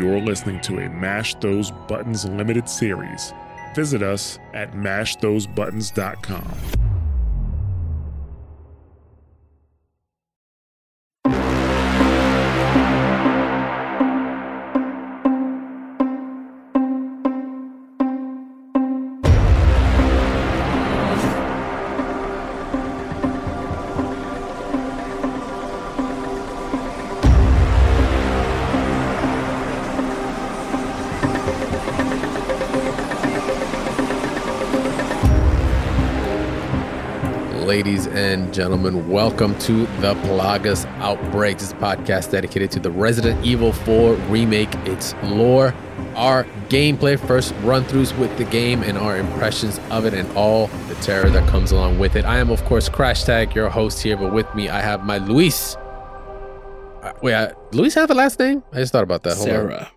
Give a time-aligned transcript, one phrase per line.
[0.00, 3.34] you're listening to a Mash Those Buttons limited series.
[3.74, 6.89] Visit us at mashthosebuttons.com.
[38.50, 41.58] and gentlemen, welcome to the Plagas Outbreak.
[41.58, 45.72] This podcast dedicated to the Resident Evil 4 remake, its lore,
[46.16, 50.66] our gameplay, first run throughs with the game, and our impressions of it and all
[50.88, 52.24] the terror that comes along with it.
[52.24, 55.18] I am, of course, Crash Tag, your host here, but with me, I have my
[55.18, 55.76] Luis.
[55.76, 58.64] Uh, wait, uh, Luis have a last name?
[58.72, 59.36] I just thought about that.
[59.36, 59.54] Hold on.
[59.54, 59.92] Serra.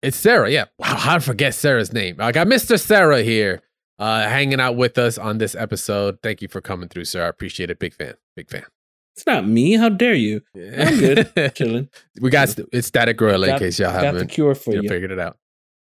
[0.00, 0.50] It's Serra.
[0.50, 0.64] Yeah.
[0.78, 0.96] Wow.
[0.96, 2.16] How to forget Serra's name?
[2.18, 2.80] I got Mr.
[2.80, 3.60] Sarah here,
[3.98, 6.18] uh, hanging out with us on this episode.
[6.22, 7.24] Thank you for coming through, sir.
[7.24, 7.78] I appreciate it.
[7.78, 8.14] Big fan.
[8.36, 8.64] Big fan.
[9.16, 9.72] It's not me.
[9.74, 10.42] How dare you?
[10.54, 11.52] I'm good.
[11.54, 11.88] Chilling.
[12.20, 14.82] we got st- it's Static Gorilla in case y'all Got the haven't cure for you
[14.82, 14.88] you.
[14.88, 15.36] figured it out.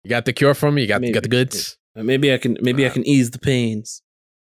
[0.04, 0.82] You got the cure for me.
[0.82, 1.76] You got you got the goods.
[1.94, 2.56] Uh, Maybe I can.
[2.62, 4.02] Maybe I Uh, can ease the pains.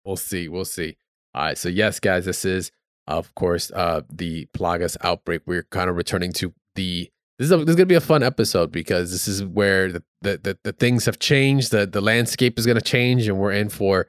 [0.05, 0.49] We'll see.
[0.49, 0.97] We'll see.
[1.35, 1.59] All right.
[1.59, 2.71] So yes, guys, this is
[3.09, 5.43] of course uh the Plagas outbreak.
[5.47, 8.23] We're kind of returning to the this is a, this is gonna be a fun
[8.23, 11.71] episode because this is where the the, the, the things have changed.
[11.71, 14.07] The the landscape is gonna change, and we're in for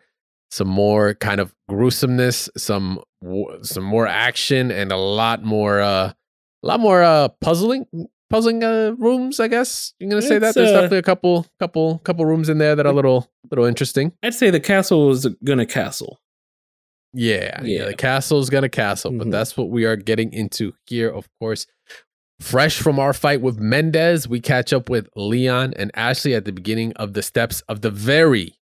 [0.50, 3.00] some more kind of gruesomeness, some
[3.64, 6.14] some more action, and a lot more uh
[6.64, 7.86] a lot more uh puzzling
[8.30, 9.39] puzzling uh rooms.
[9.39, 12.58] I guess you're gonna say that there's uh, definitely a couple couple couple rooms in
[12.59, 14.14] there that are a little little interesting.
[14.23, 16.19] I'd say the castle is gonna castle.
[17.14, 17.80] Yeah, yeah.
[17.80, 17.86] Yeah.
[17.86, 19.31] The castle's gonna castle, but Mhm.
[19.31, 21.66] that's what we are getting into here, of course.
[22.40, 26.52] Fresh from our fight with Mendez, we catch up with Leon and Ashley at the
[26.52, 28.60] beginning of the steps of the very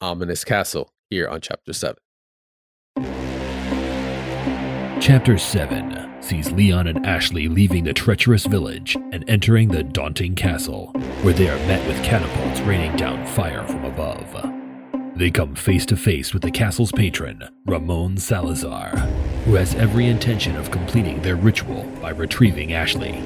[0.00, 1.96] ominous castle here on chapter 7.
[5.00, 10.92] Chapter 7 sees Leon and Ashley leaving the treacherous village and entering the daunting castle,
[11.22, 14.61] where they are met with catapults raining down fire from above.
[15.14, 18.88] They come face to face with the castle's patron, Ramon Salazar,
[19.44, 23.22] who has every intention of completing their ritual by retrieving Ashley.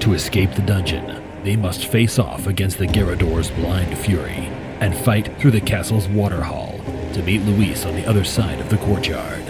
[0.00, 4.50] To escape the dungeon, they must face off against the Garrador's blind fury
[4.80, 6.80] and fight through the castle's water hall
[7.14, 9.44] to meet Luis on the other side of the courtyard.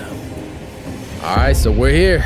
[1.22, 2.24] All right, so we're here.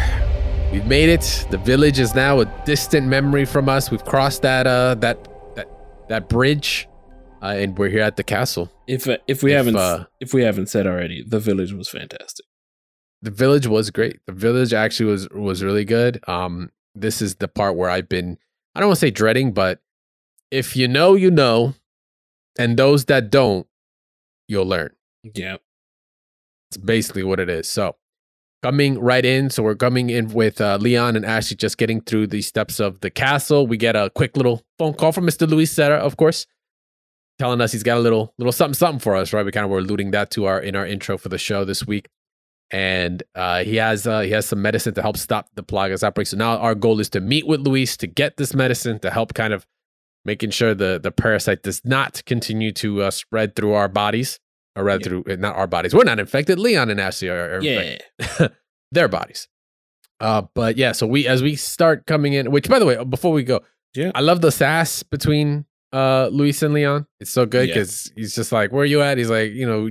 [0.72, 1.46] We've made it.
[1.50, 3.92] The village is now a distant memory from us.
[3.92, 5.68] We've crossed that uh that that
[6.08, 6.88] that bridge
[7.42, 8.70] uh, and we're here at the castle.
[8.86, 11.88] If uh, if we If, haven't uh, if we haven't said already, the village was
[11.88, 12.46] fantastic.
[13.22, 14.18] the village was great.
[14.26, 16.20] The village actually was was really good.
[16.28, 18.38] Um, this is the part where I've been
[18.74, 19.80] I don't want to say dreading, but
[20.50, 21.74] if you know, you know,
[22.58, 23.66] and those that don't,
[24.48, 24.90] you'll learn.
[25.34, 25.56] Yeah.
[26.70, 27.68] It's basically what it is.
[27.68, 27.96] So
[28.62, 32.28] coming right in, so we're coming in with uh, Leon and Ashley just getting through
[32.28, 33.66] the steps of the castle.
[33.66, 35.48] We get a quick little phone call from Mr.
[35.48, 36.46] Luis Serra, of course,
[37.40, 39.32] telling us he's got a little little something something for us.
[39.32, 41.64] Right, we kind of were alluding that to our in our intro for the show
[41.64, 42.06] this week.
[42.72, 46.28] And uh, he has uh, he has some medicine to help stop the Plagas outbreak.
[46.28, 49.34] So now our goal is to meet with Luis to get this medicine to help
[49.34, 49.66] kind of
[50.24, 54.38] making sure the the parasite does not continue to uh, spread through our bodies,
[54.76, 55.08] or rather Yeah.
[55.08, 55.94] through uh, not our bodies.
[55.94, 56.60] We're not infected.
[56.60, 57.98] Leon and Ashley are, are Yeah.
[58.92, 59.48] their bodies.
[60.20, 63.32] Uh, but yeah, so we as we start coming in, which by the way, before
[63.32, 63.62] we go,
[63.96, 64.12] Yeah.
[64.14, 67.06] I love the sass between uh Luis and Leon.
[67.20, 67.74] It's so good Yeah.
[67.74, 69.88] because he's just like, "Where are you at?" He's like, "You know,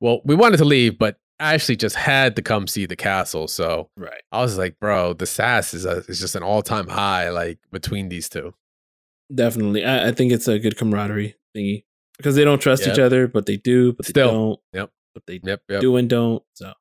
[0.00, 3.90] well, we wanted to leave, but Ashley just had to come see the castle." So
[3.96, 4.22] Right.
[4.32, 7.58] I was like, "Bro, the sass is a, is just an all time high, like
[7.70, 8.54] between these two.
[9.34, 9.84] Definitely.
[9.84, 11.84] I, I think it's a good camaraderie thingy
[12.18, 12.92] because they don't trust Yep.
[12.94, 13.92] each other, but they do.
[13.94, 14.30] But they Still.
[14.32, 14.60] don't.
[14.72, 14.90] Yep.
[15.14, 15.80] But they Yep, yep.
[15.80, 16.42] do and don't.
[16.54, 16.72] So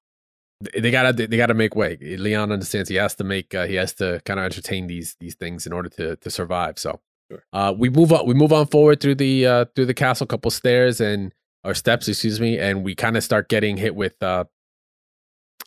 [0.62, 1.97] They- They gotta they gotta make way.
[2.01, 5.36] Leon understands he has to make uh, he has to kind of entertain these these
[5.36, 6.77] things in order to to survive.
[6.77, 7.00] So
[7.31, 7.44] Sure.
[7.54, 10.51] uh, we move on we move on forward through the uh, through the castle, couple
[10.51, 11.33] stairs and
[11.63, 14.44] or steps, excuse me, and we kind of start getting hit with uh,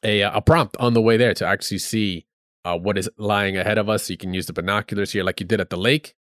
[0.02, 2.26] a a prompt on the way there to actually see
[2.64, 4.04] uh, what is lying ahead of us.
[4.04, 6.14] So you can use the binoculars here, like you did at the lake.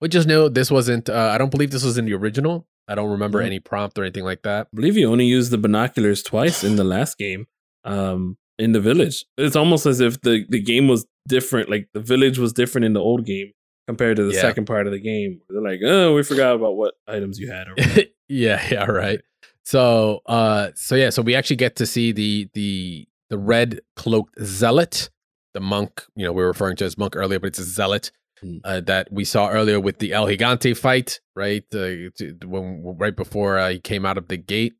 [0.00, 1.08] We just know this wasn't.
[1.08, 2.66] Uh, I don't believe this was in the original.
[2.86, 3.46] I don't remember No.
[3.46, 4.66] any prompt or anything like that.
[4.72, 7.46] I believe you only used the binoculars twice in the last game.
[7.84, 11.70] Um, in the village, it's almost as if the the game was different.
[11.70, 13.52] Like the village was different in the old game
[13.86, 14.40] compared to the Yeah.
[14.40, 15.40] second part of the game.
[15.48, 17.66] They're like, oh, we forgot about what items you had.
[18.26, 19.20] Yeah, yeah, right.
[19.64, 24.42] So, uh, so yeah, so we actually get to see the the the red cloaked
[24.42, 25.10] zealot,
[25.52, 26.02] the monk.
[26.16, 28.10] You know, we were referring to as monk earlier, but it's a zealot.
[28.42, 28.60] Mhm.
[28.64, 31.64] uh, that we saw earlier with the El Gigante fight, right?
[31.72, 32.10] Uh,
[32.44, 34.74] when right before uh, he came out of the gate,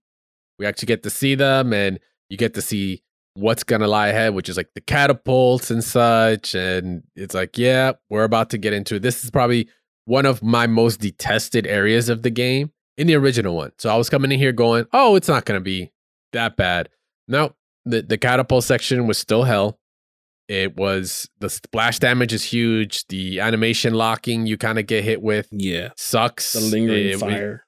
[0.58, 3.02] we actually get to see them, and you get to see
[3.34, 6.54] what's gonna lie ahead, which is like the catapults and such.
[6.54, 9.02] And it's like, yeah, we're about to get into it.
[9.02, 9.68] This is probably
[10.06, 13.72] one of my most detested areas of the game in the original one.
[13.78, 15.92] So I was coming in here going, oh, it's not gonna be
[16.32, 16.88] that bad.
[17.28, 17.54] No,
[17.84, 19.78] the the catapult section was still hell.
[20.46, 23.06] It was the splash damage is huge.
[23.08, 25.88] The animation locking you kind of get hit with Yeah.
[25.96, 26.52] sucks.
[26.52, 27.66] The lingering It- we- fire.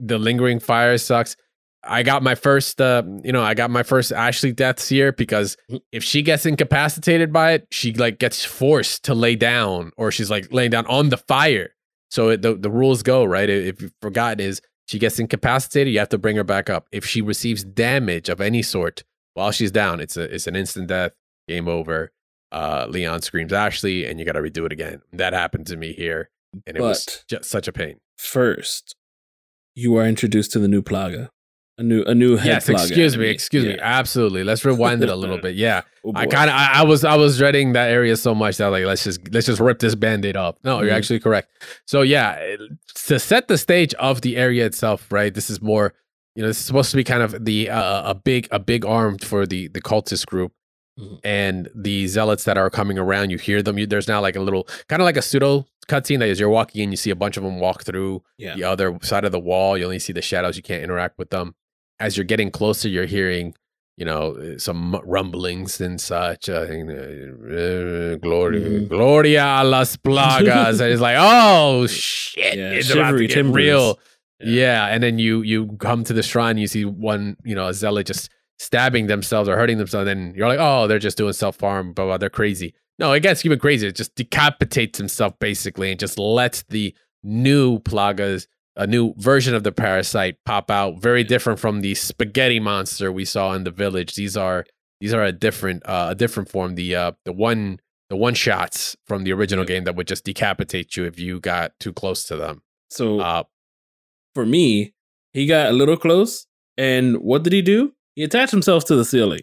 [0.00, 1.36] the lingering fire sucks.
[1.86, 5.56] I got my first, uh, you know, I got my first Ashley deaths here because
[5.70, 5.80] Mhm.
[5.92, 10.30] if she gets incapacitated by it, she like gets forced to lay down, or she's
[10.30, 11.74] like laying down on the fire.
[12.10, 13.48] So it, the the rules go right.
[13.50, 16.86] If you forgot, is she gets incapacitated, you have to bring her back up.
[16.92, 19.02] If she receives damage of any sort
[19.34, 21.12] while she's down, it's a it's an instant death,
[21.48, 22.12] game over.
[22.52, 25.02] Uh, Leon screams Ashley, and you got to redo it again.
[25.12, 26.30] That happened to me here,
[26.66, 27.98] and it was just such a pain.
[28.16, 28.94] First,
[29.74, 31.30] you are introduced to the new Plaga.
[31.76, 33.76] A new a new head Yes, excuse me, excuse me.
[33.80, 34.44] Absolutely.
[34.44, 35.56] Let's rewind it a little bit.
[35.56, 35.82] Yeah.
[36.06, 38.66] Oh, I kind of I, I was I was dreading that area so much that
[38.66, 40.56] like let's just let's just rip this band-aid off.
[40.62, 40.96] No, you're Mhm.
[40.96, 41.48] actually correct.
[41.86, 42.56] So yeah,
[43.06, 45.32] to set the stage of the area itself, right?
[45.32, 45.94] This is more
[46.36, 48.84] you know, this is supposed to be kind of the uh, a big a big
[48.84, 50.52] arm for the the cultist group.
[51.00, 51.18] Mhm.
[51.24, 53.78] And the zealots that are coming around, you hear them.
[53.78, 56.50] You, there's now like a little, kind of like a pseudo cutscene that as you're
[56.50, 58.54] walking in, you see a bunch of them walk through Yeah.
[58.54, 59.76] the other side of the wall.
[59.78, 60.56] You only see the shadows.
[60.56, 61.54] You can't interact with them.
[62.00, 63.54] As you're getting closer, you're hearing,
[63.96, 66.48] you know, uh, some rumblings and such.
[66.48, 66.66] Uh,
[67.14, 68.88] uh, glory, Mhm.
[68.88, 70.80] Gloria a las plagas.
[70.80, 73.54] and it's like, oh shit, Yeah, it's about to get timbers.
[73.56, 73.98] real.
[74.40, 74.46] Yeah.
[74.46, 74.86] Yeah.
[74.86, 78.06] and then you you come to the shrine, you see one, you know, a zealot
[78.06, 80.08] just stabbing themselves or hurting themselves.
[80.08, 82.18] And then you're like, oh, they're just doing self harm, blah blah.
[82.18, 82.74] They're crazy.
[82.98, 83.88] No, it gets even crazier.
[83.88, 88.46] It just decapitates himself basically and just lets the new plagas,
[88.76, 91.00] a new version of the parasite, pop out.
[91.00, 94.14] Very different from the spaghetti monster we saw in the village.
[94.14, 94.64] These are
[95.00, 96.74] these are a different uh, a different form.
[96.74, 97.78] The uh the one
[98.10, 101.72] the one shots from the original game that would just decapitate you if you got
[101.80, 102.62] too close to them.
[102.90, 103.44] So Uh,
[104.34, 104.94] for me,
[105.32, 106.46] he got a little close,
[106.76, 107.92] and what did he do?
[108.14, 109.40] He attached himself to the ceiling.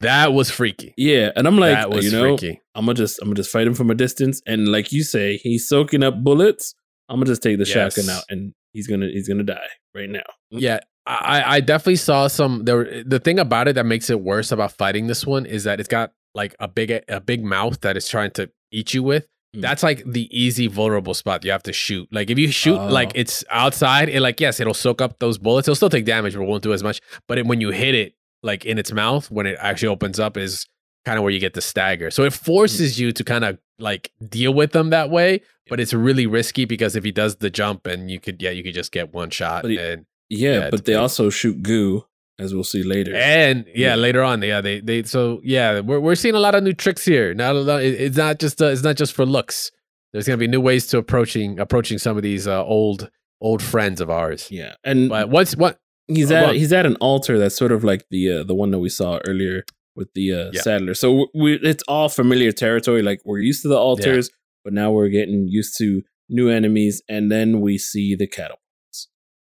[0.00, 0.92] that was freaky.
[0.96, 2.60] Yeah, and I'm like, that was you know, freaky.
[2.74, 5.38] I'm gonna just I'm gonna just fight him from a distance, and like you say,
[5.38, 6.74] he's soaking up bullets.
[7.08, 10.20] I'm gonna just take the shotgun out, and he's gonna he's gonna die right now.
[10.50, 12.64] Yeah, I, I definitely saw some.
[12.66, 15.80] There, the thing about it that makes it worse about fighting this one is that
[15.80, 19.26] it's got like a big a big mouth that is trying to eat you with.
[19.56, 19.60] Mm.
[19.62, 22.08] That's like the easy vulnerable spot you have to shoot.
[22.12, 23.20] Like if you shoot like Oh.
[23.20, 25.66] it's outside, it like yes, it'll soak up those bullets.
[25.68, 27.00] It'll still take damage, but it won't do as much.
[27.28, 30.36] But it, when you hit it like in its mouth, when it actually opens up,
[30.36, 30.66] is
[31.04, 32.10] kind of where you get the stagger.
[32.10, 32.44] So it Mm.
[32.44, 35.40] forces you to kind of like deal with them that way.
[35.68, 38.62] But it's really risky because if he does the jump, and you could yeah, you
[38.62, 41.00] could just get one shot But he- and Yeah, Yeah, but they big.
[41.00, 42.04] also shoot goo,
[42.38, 43.14] as we'll see later.
[43.14, 43.94] And yeah, Yeah.
[43.96, 47.04] later on, yeah, they they so yeah, we're we're seeing a lot of new tricks
[47.04, 47.32] here.
[47.34, 49.70] Not a lot, it- it's not just uh, it's not just for looks.
[50.12, 53.10] There's gonna be new ways to approaching approaching some of these uh, old
[53.40, 54.48] old friends of ours.
[54.50, 55.78] yeah, and But what's what?
[56.08, 58.54] he's uh, at what- he's at an altar that's sort of like the uh, the
[58.54, 59.64] one that we saw earlier
[59.96, 60.60] with the uh, Yeah.
[60.62, 60.94] saddler.
[60.94, 63.02] So we it's all familiar territory.
[63.02, 64.30] Like we're used to the altars,
[64.64, 68.58] but now we're getting used to new enemies, and then we see the cattle.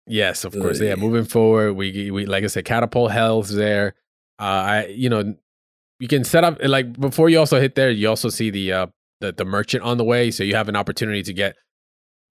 [0.07, 0.81] Yes, of course.
[0.81, 3.95] Uh, Yeah, moving forward, we we like I said, catapult hell's there.
[4.39, 5.35] Uh, I you know
[5.99, 7.89] you can set up like before you also hit there.
[7.89, 8.87] You also see the uh
[9.21, 11.55] the the merchant on the way, so you have an opportunity to get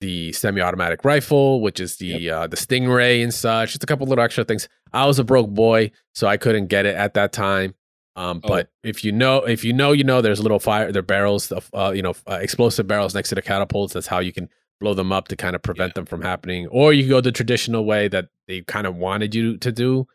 [0.03, 3.71] the semi-automatic rifle, which is the uh, the stingray and such.
[3.71, 4.69] Just a couple little extra things.
[4.93, 7.75] I was a broke boy, so I couldn't get it at that time.
[8.15, 8.49] Um, Oh.
[8.49, 11.51] but if you know, if you know, you know, there's little fire, there are barrels,
[11.51, 13.95] of, uh, you know, uh, explosive barrels next to the catapults.
[13.95, 14.49] That's how you can
[14.81, 16.67] blow them up to kind of prevent them from happening.
[16.69, 20.07] Or you can go the traditional way that they kind of wanted you to do.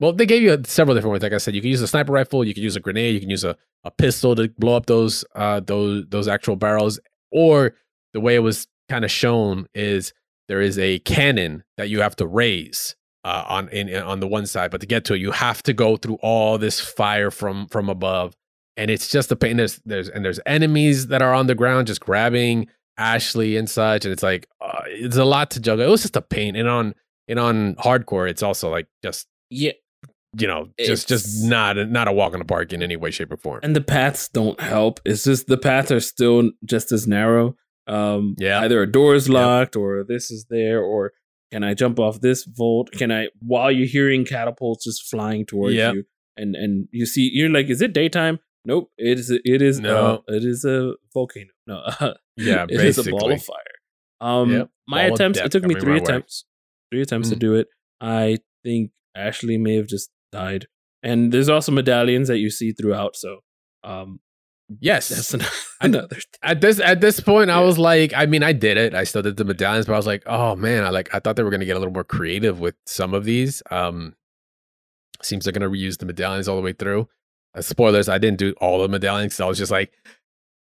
[0.00, 1.22] Well, they gave you several different ways.
[1.22, 3.20] Like I said, you can use a sniper rifle, you can use a grenade, you
[3.20, 7.00] can use a, a pistol to blow up those uh those those actual barrels.
[7.30, 7.74] Or
[8.12, 10.12] the way it was kind of shown is
[10.48, 14.46] there is a cannon that you have to raise uh, on in, on the one
[14.46, 17.66] side, but to get to it, you have to go through all this fire from
[17.68, 18.34] from above,
[18.76, 19.56] and it's just a pain.
[19.56, 24.04] There's there's and there's enemies that are on the ground just grabbing Ashley and such,
[24.04, 25.86] and it's like uh, it's a lot to juggle.
[25.86, 26.94] It was just a pain, and on
[27.28, 29.72] and on hardcore, it's also like just Yeah,
[30.36, 32.96] you know just It's- just not a, not a walk in the park in any
[32.96, 33.60] way, shape, or form.
[33.62, 35.00] and the paths don't help.
[35.04, 37.54] It's just the paths are still just as narrow.
[37.86, 38.60] Um, Yeah.
[38.60, 41.12] either a door is locked, or this is there, or
[41.52, 42.90] can I jump off this vault?
[42.92, 45.94] Can I while you're hearing catapults just flying towards Yep.
[45.94, 46.04] you,
[46.36, 48.40] and and you see you're like, is it daytime?
[48.64, 48.90] Nope.
[48.96, 49.30] It is.
[49.30, 49.78] It is.
[49.80, 49.96] No.
[50.28, 51.50] Uh, it is a volcano.
[51.66, 51.78] No.
[52.38, 53.74] Yeah, it is a ball of fire.
[54.20, 55.38] Um, Yep, my ball attempts.
[55.40, 56.02] It took me three my way.
[56.02, 56.44] attempts.
[56.90, 57.40] Three attempts to Mm.
[57.40, 57.66] do it.
[58.00, 60.66] I think Ashley may have just died.
[61.02, 63.16] And there's also medallions that you see throughout.
[63.16, 63.40] So,
[63.84, 64.20] um,
[64.80, 65.08] Yes.
[65.08, 65.42] that's an-
[65.80, 66.16] another.
[66.42, 68.94] at this at this point, I was like, I mean, I did it.
[68.94, 71.36] I still did the medallions, but I was like, oh man, I like I thought
[71.36, 73.62] they were gonna get a little more creative with some of these.
[73.70, 74.14] Um
[75.22, 77.08] seems they're gonna reuse the medallions all the way through.
[77.54, 79.92] Uh, spoilers, I didn't do all the medallions, so I was just like,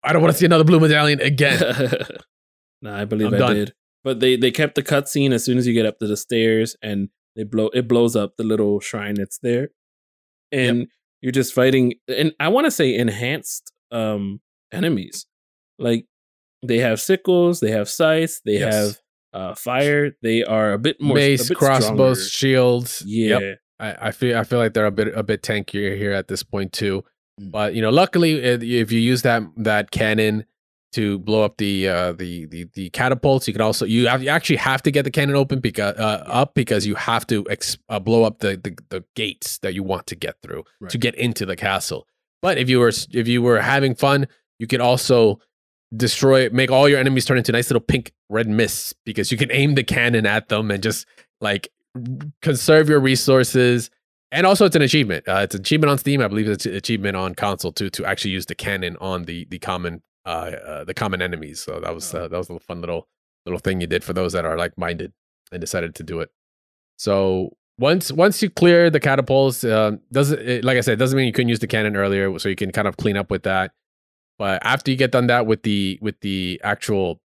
[0.04, 1.60] I don't want to see another blue medallion again.
[2.82, 3.56] no, I believe I'm I done.
[3.56, 3.74] did.
[4.04, 6.76] But they they kept the cutscene as soon as you get up to the stairs,
[6.82, 9.70] and they blow it blows up the little shrine that's there,
[10.52, 10.88] and
[11.22, 11.94] you're just fighting.
[12.08, 14.40] And I want to say enhanced um
[14.72, 15.26] enemies,
[15.80, 16.06] like
[16.64, 18.74] they have sickles, they have scythes, they Yes.
[18.74, 19.00] have
[19.34, 20.12] uh fire.
[20.22, 22.30] They are a bit more Mace, a bit crossbows, stronger.
[22.30, 23.04] shields.
[23.06, 23.58] Yeah, Yep.
[23.80, 26.44] I, I feel I feel like they're a bit a bit tankier here at this
[26.44, 27.04] point too.
[27.42, 27.52] Mm.
[27.52, 30.46] But you know, luckily, if if you use that that cannon
[30.94, 34.28] to blow up the uh, the the the catapults, you can also you, have, you
[34.30, 37.78] actually have to get the cannon open because uh, up because you have to ex-
[37.88, 41.16] uh, blow up the, the the gates that you want to get through to get
[41.16, 42.06] into the castle.
[42.42, 44.28] But if you were if you were having fun,
[44.60, 45.40] you could also
[45.96, 49.52] destroy make all your enemies turn into nice little pink red mists because you can
[49.52, 51.06] aim the cannon at them and just
[51.40, 51.70] like
[52.42, 53.90] conserve your resources.
[54.32, 55.28] And also it's an achievement.
[55.28, 56.22] Uh, it's an achievement on steam.
[56.22, 59.46] I believe it's an achievement on console too to actually use the cannon on the
[59.50, 61.62] the common uh, uh the common enemies.
[61.62, 63.08] So that was uh, that was a fun little
[63.46, 65.14] little thing you did for those that are like minded
[65.52, 66.30] and decided to do it.
[66.98, 71.26] So once once you clear the catapults uh, doesn't it, like i said doesn't mean
[71.26, 73.72] you couldn't use the cannon earlier so you can kind of clean up with that
[74.38, 77.20] but after you get done that with the with the actual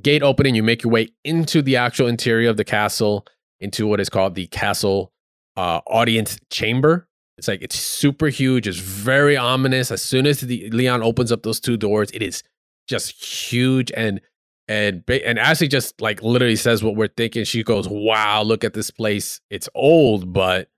[0.00, 3.26] gate opening you make your way into the actual interior of the castle
[3.60, 5.12] into what is called the castle
[5.58, 7.08] uh, audience chamber.
[7.36, 8.66] It's like it's super huge.
[8.66, 9.90] It's very ominous.
[9.90, 12.42] As soon as the Leon opens up those two doors, it is
[12.88, 14.20] just huge and
[14.68, 17.44] and ba- and Ashley just like literally says what we're thinking.
[17.44, 19.40] She goes, "Wow, look at this place.
[19.50, 20.68] It's old, but."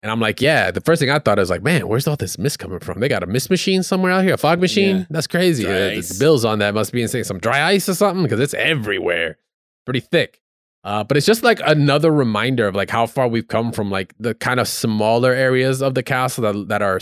[0.00, 0.70] And I'm like, yeah.
[0.70, 3.00] The first thing I thought is like, man, where's all this mist coming from?
[3.00, 4.98] They got a mist machine somewhere out here, a fog machine.
[4.98, 5.04] Yeah.
[5.10, 5.64] That's crazy.
[5.64, 5.70] The-
[6.10, 7.24] the bills on that must be insane.
[7.24, 9.38] Some dry ice or something because it's everywhere,
[9.84, 10.40] pretty thick.
[10.84, 14.14] Uh, but it's just like another reminder of like how far we've come from like
[14.20, 17.00] the kind of smaller areas of the castle that that are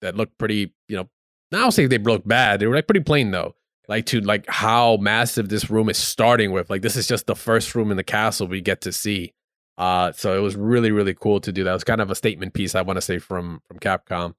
[0.00, 1.10] that look pretty, you know,
[1.52, 2.58] I don't say they look bad.
[2.60, 3.54] They were like pretty plain though.
[3.90, 6.70] Like to like how massive this room is starting with.
[6.70, 9.34] Like this is just the first room in the castle we get to see.
[9.76, 11.70] Uh, so it was really really cool to do that.
[11.70, 14.34] It was kind of a statement piece I want to say from from Capcom,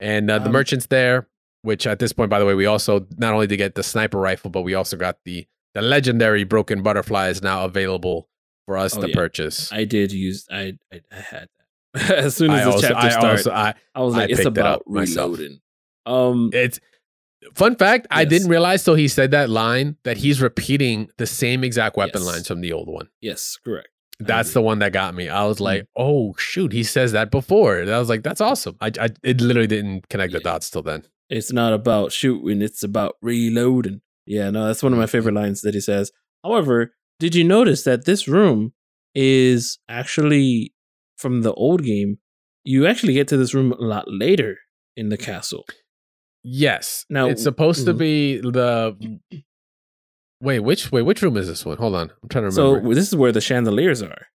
[0.00, 1.28] and uh, the Um, merchants there.
[1.62, 4.18] Which at this point, by the way, we also not only did get the sniper
[4.18, 8.28] rifle, but we also got the the legendary broken butterfly is now available
[8.66, 9.14] for us Oh, to yeah.
[9.14, 9.72] purchase.
[9.72, 10.46] I did use.
[10.50, 11.48] I I, I had
[11.94, 13.28] that as soon as I this also, chapter I started.
[13.30, 15.32] also, I, I was like, it's picked it about myself.
[15.38, 15.58] reloading.
[16.06, 16.78] Um, it's
[17.54, 18.06] fun fact.
[18.10, 22.22] I didn't realize till he said that line that he's repeating the same exact weapon
[22.22, 22.26] Yes.
[22.26, 23.08] lines from the old one.
[23.20, 23.88] yes, correct.
[24.18, 25.28] That's the one that got me.
[25.28, 25.64] I was hmm.
[25.64, 27.78] like, oh shoot, he says that before.
[27.78, 28.76] And I was like, that's awesome.
[28.80, 31.04] I, I it literally didn't connect the dots till then.
[31.28, 34.00] It's not about shooting; it's about reloading.
[34.26, 36.12] Yeah, no, that's one of my favorite lines that he says.
[36.44, 38.72] However, did you notice that this room
[39.14, 40.72] is actually
[41.16, 42.18] from the old game?
[42.64, 44.58] You actually get to this room a lot later
[44.96, 45.64] in the castle.
[46.48, 47.04] Yes.
[47.10, 47.98] Now- it's supposed to mhm.
[47.98, 49.18] be the.
[50.40, 51.76] Wait, which wait, which room is this one?
[51.78, 52.88] Hold on, I'm trying to remember.
[52.88, 54.26] So this is where the chandeliers are.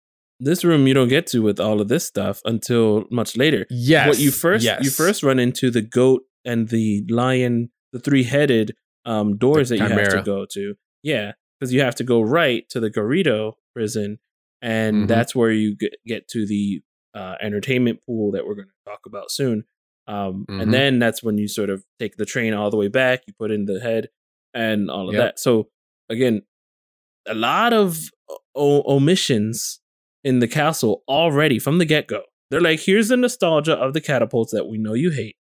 [0.41, 3.67] This room you don't get to with all of this stuff until much later.
[3.71, 4.83] yes, what you first yes.
[4.83, 8.75] you first run into the goat and the lion, the three headed
[9.05, 10.75] um, doors The that you have to go to.
[11.03, 14.19] Yeah, because you have to go right to the Garrador prison,
[14.63, 15.09] and Mhm.
[15.09, 16.83] that's where you get, get to the
[17.15, 19.65] uh, entertainment pool that we're going to talk about soon.
[20.07, 20.63] Um, Mhm.
[20.63, 23.23] And then that's when you sort of take the train all the way back.
[23.27, 24.09] You put in the head
[24.55, 25.23] and all of Yep.
[25.23, 25.39] that.
[25.39, 25.69] So
[26.09, 26.43] again,
[27.27, 28.11] a lot of
[28.55, 29.81] o- omissions
[30.25, 32.23] in the castle already from the get go.
[32.51, 35.37] They're like, here's the nostalgia of the catapults that we know you hate,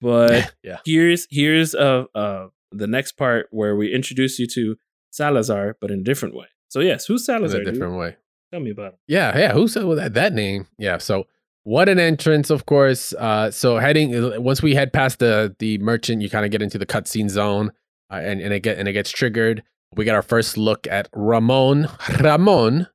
[0.00, 0.78] but yeah.
[0.84, 4.76] here's here's uh, uh the next part where we introduce you to
[5.10, 6.46] Salazar, but in a different way.
[6.68, 7.60] So yes, who's In Salazar?
[7.60, 7.74] a dude?
[7.74, 8.16] different way.
[8.52, 8.98] Tell me about him.
[9.08, 9.52] Yeah, yeah.
[9.52, 10.66] Who said with that, that name?
[10.78, 10.98] Yeah.
[10.98, 11.26] So
[11.66, 13.12] what an entrance, of course.
[13.14, 16.78] Uh, so heading once we head past the the merchant, you kind of get into
[16.78, 17.72] the cutscene zone,
[18.08, 19.64] uh, and and it get and it gets triggered.
[19.96, 21.88] We get our first look at Ramon
[22.20, 22.86] Ramon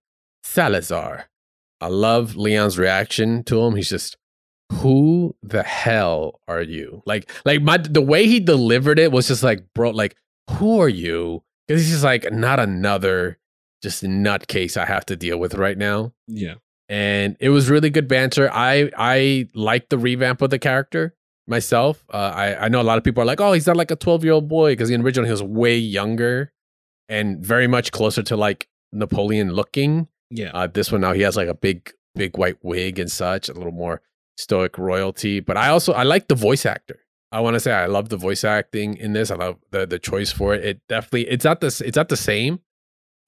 [0.43, 1.25] Salazar.
[1.81, 3.75] I love Leon's reaction to him.
[3.75, 4.15] He's just,
[4.71, 7.03] who the hell are you?
[7.05, 10.15] Like, like my the way he delivered it was just like, bro, like,
[10.51, 11.43] who are you?
[11.67, 13.37] Because he's just like, not another
[13.83, 16.13] just nutcase I have to deal with right now.
[16.27, 16.55] Yeah.
[16.91, 18.51] And it was really good banter.
[18.51, 21.15] I I liked the revamp of the character.
[21.47, 22.03] myself.
[22.13, 23.95] Uh, I I know a lot of people are like, oh, he's not like a
[23.95, 26.51] twelve year old boy because in the original he was way younger
[27.09, 30.07] and very much closer to like Napoleon looking.
[30.29, 30.51] Yeah.
[30.53, 33.53] Uh, this one now he has like a big big white wig and such, a
[33.53, 34.01] little more
[34.37, 35.39] stoic royalty.
[35.39, 36.99] But I also I like the voice actor.
[37.31, 39.31] I want to say I love the voice acting in this.
[39.31, 40.65] I love the the choice for it.
[40.65, 42.59] It definitely it's not this it's not the same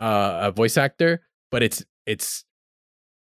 [0.01, 2.43] uh a voice actor, but it's it's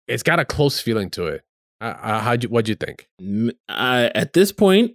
[0.08, 1.42] it's got a close feeling to it.
[1.80, 3.08] Uh, uh, how'd you what'd you think?
[3.68, 4.92] I, at this point,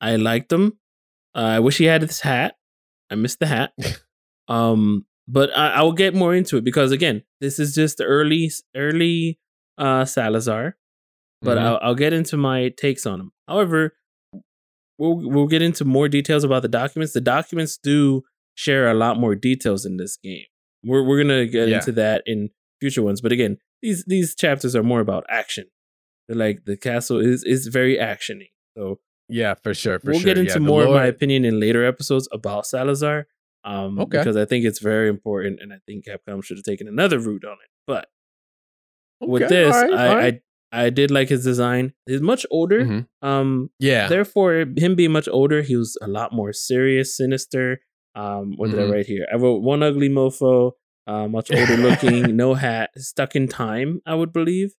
[0.00, 0.78] I liked him.
[1.34, 2.56] Uh, I wish he had this hat.
[3.10, 3.72] I missed the hat.
[4.48, 8.04] um, but I, I will get more into it because again, this is just the
[8.04, 9.38] early, early
[9.78, 10.76] uh, Salazar.
[11.42, 11.62] But Mhm.
[11.62, 13.32] I'll, I'll get into my takes on him.
[13.48, 13.94] However,
[14.98, 17.12] we'll we'll get into more details about the documents.
[17.12, 18.22] The documents do
[18.54, 20.44] share a lot more details in this game.
[20.84, 21.76] We're we're gonna get Yeah.
[21.76, 22.50] into that in
[22.80, 23.20] future ones.
[23.20, 25.66] But again, these these chapters are more about action.
[26.28, 28.50] They're like the castle is is very actiony.
[28.76, 29.98] So yeah, for sure.
[30.00, 30.26] For we'll sure.
[30.34, 33.26] get into the more of my opinion in later episodes about Salazar.
[33.62, 34.18] Um, Okay.
[34.18, 37.44] because I think it's very important, and I think Capcom should have taken another route
[37.44, 37.70] on it.
[37.86, 38.08] But
[39.20, 40.34] with this, alright, I, alright.
[40.72, 41.92] I I did like his design.
[42.06, 42.84] He's much older.
[42.84, 43.06] Mhm.
[43.22, 47.80] Um, yeah, therefore, him being much older, he was a lot more serious, sinister.
[48.14, 48.88] Um, what did Mhm.
[48.88, 49.26] I write here?
[49.32, 50.72] I wrote one ugly mofo,
[51.10, 54.00] uh, much older looking, no hat, stuck in time.
[54.06, 54.70] I would believe.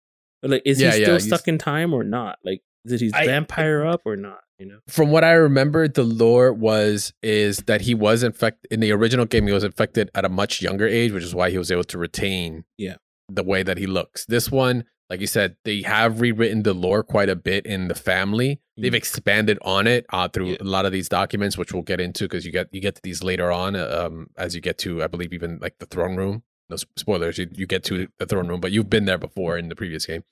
[0.42, 2.38] But like, is Yeah, he still he's- stuck in time or not?
[2.44, 4.40] Like, did he I- vampire up or not?
[4.60, 4.80] You know.
[4.88, 9.26] from what I remember, the lore was is that he was infected in the original
[9.26, 9.48] game.
[9.48, 11.98] He was infected at a much younger age, which is why he was able to
[11.98, 12.98] retain Yeah.
[13.28, 14.24] the way that he looks.
[14.28, 17.96] This one, like you said, they have rewritten the lore quite a bit in the
[17.96, 18.62] family.
[18.78, 19.04] They've Mm.
[19.04, 20.58] expanded on it uh, through Yeah.
[20.62, 23.02] a lot of these documents, which we'll get into because you get you get to
[23.04, 26.16] these later on uh, um, as you get to, I believe, even like the throne
[26.16, 26.44] room.
[26.70, 29.68] No spoilers, you, you get to the throne room, but you've been there before in
[29.68, 30.24] the previous game.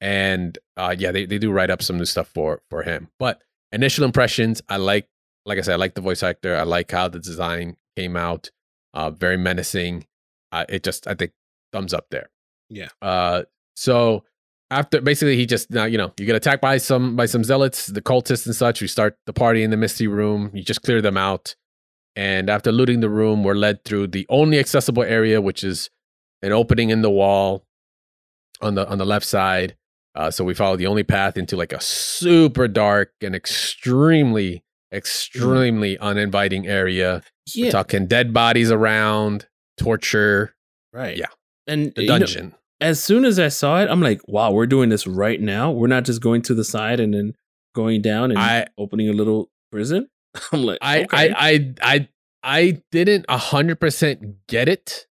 [0.00, 3.08] And uh, yeah, they, they do write up some new stuff for for him.
[3.18, 3.42] But
[3.72, 5.08] initial impressions, I like,
[5.44, 6.56] like I said, I like the voice actor.
[6.56, 8.50] I like how the design came out.
[8.94, 10.06] Uh, very menacing.
[10.52, 11.32] Uh, it just, I think,
[11.72, 12.30] thumbs up there.
[12.70, 12.88] Yeah.
[13.02, 13.42] Uh,
[13.76, 14.24] so
[14.70, 17.86] after basically he just now you know you get attacked by some by some zealots,
[17.86, 18.80] the cultists and such.
[18.80, 20.50] We start the party in the misty room.
[20.54, 21.54] You just clear them out,
[22.14, 25.90] and after looting the room, we're led through the only accessible area, which is
[26.42, 27.64] an opening in the wall
[28.60, 29.76] on the on the left side.
[30.14, 35.98] Uh, so we follow the only path into like a super dark and extremely extremely
[35.98, 37.22] uninviting area.
[37.56, 40.54] We're talking dead bodies around, torture,
[40.92, 41.16] right.
[41.16, 41.26] yeah.
[41.66, 42.54] And the you know, dungeon.
[42.80, 45.70] As soon as I saw it, I'm like, wow, we're doing this right now.
[45.70, 47.34] We're not just going to the side and then
[47.74, 50.08] going down and I opening a little prison.
[50.52, 51.32] I'm like, I, okay.
[51.32, 52.08] I I I
[52.42, 55.06] I didn't hundred percent get it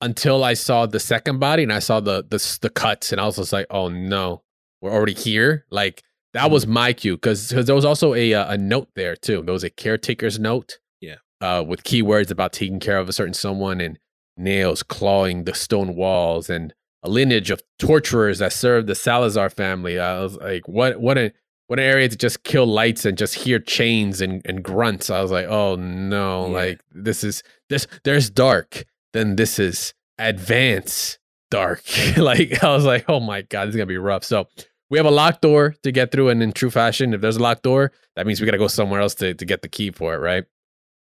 [0.00, 3.26] until I saw the second body and I saw the the the cuts and I
[3.26, 4.42] was just like, oh no,
[4.80, 5.66] we're already here.
[5.70, 9.14] Like that was my cue because because there was also a uh, a note there
[9.16, 9.42] too.
[9.42, 10.78] There was a caretaker's note.
[11.00, 11.16] Yeah.
[11.40, 13.98] Uh, with keywords about taking care of a certain someone and
[14.36, 19.98] nails clawing the stone walls and a lineage of torturers that served the Salazar family.
[20.00, 21.32] I was like, what what a
[21.66, 25.08] what an area to just kill lights and just hear chains and, and grunts.
[25.10, 26.52] I was like, oh no, Yeah.
[26.52, 31.18] like this is this there's dark, then this is advance
[31.50, 31.82] dark.
[32.16, 34.24] like I was like, oh my god, this is gonna be rough.
[34.24, 34.48] So
[34.90, 37.42] we have a locked door to get through, and in true fashion, if there's a
[37.42, 40.14] locked door, that means we gotta go somewhere else to, to get the key for
[40.14, 40.44] it, right?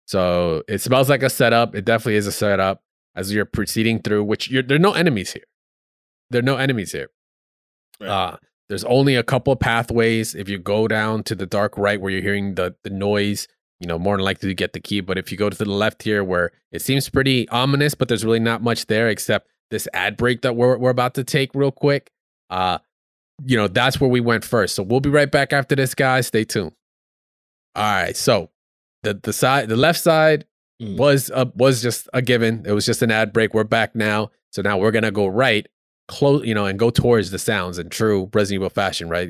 [0.06, 1.74] So it smells like a setup.
[1.74, 2.82] It definitely is a setup
[3.14, 5.44] as you're proceeding through, which you're, there are no enemies here.
[6.32, 7.08] There are no enemies here.
[8.00, 8.08] Right.
[8.08, 8.36] Uh,
[8.68, 10.34] there's only a couple of pathways.
[10.34, 13.46] If you go down to the dark right where you're hearing the, the noise,
[13.80, 15.00] you know, more than likely to get the key.
[15.00, 18.24] But if you go to the left here where it seems pretty ominous, but there's
[18.24, 21.70] really not much there except this ad break that we're, we're about to take real
[21.72, 22.10] quick.
[22.50, 22.78] Uh,
[23.44, 24.74] you know, that's where we went first.
[24.74, 26.28] So we'll be right back after this, guys.
[26.28, 26.72] Stay tuned.
[27.74, 28.16] All right.
[28.16, 28.50] So
[29.02, 30.46] the the side the left side
[30.80, 30.96] Mm.
[30.96, 32.64] was uh, was just a given.
[32.66, 33.54] It was just an ad break.
[33.54, 34.30] We're back now.
[34.50, 35.68] So now we're gonna go right,
[36.12, 39.28] close, you know, and go towards the sounds in true Resident Evil fashion, right?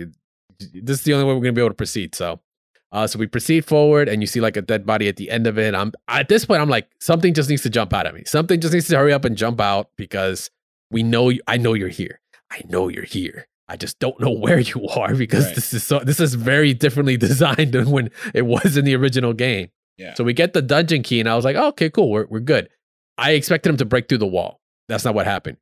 [0.58, 2.14] This is the only way we're gonna be able to proceed.
[2.14, 2.40] So,
[2.92, 5.46] uh, so we proceed forward, and you see like a dead body at the end
[5.46, 5.74] of it.
[5.74, 8.22] I'm at this point, I'm like, something just needs to jump out at me.
[8.26, 10.50] Something just needs to hurry up and jump out because
[10.90, 12.20] we know you, I know you're here.
[12.50, 13.46] I know you're here.
[13.68, 15.54] I just don't know where you are because Right.
[15.54, 19.32] this is so this is very differently designed than when it was in the original
[19.32, 19.68] game.
[19.96, 20.14] Yeah.
[20.14, 22.40] So we get the dungeon key, and I was like, oh, okay, cool, we're we're
[22.40, 22.68] good.
[23.18, 24.60] I expected him to break through the wall.
[24.88, 25.58] That's not what happened.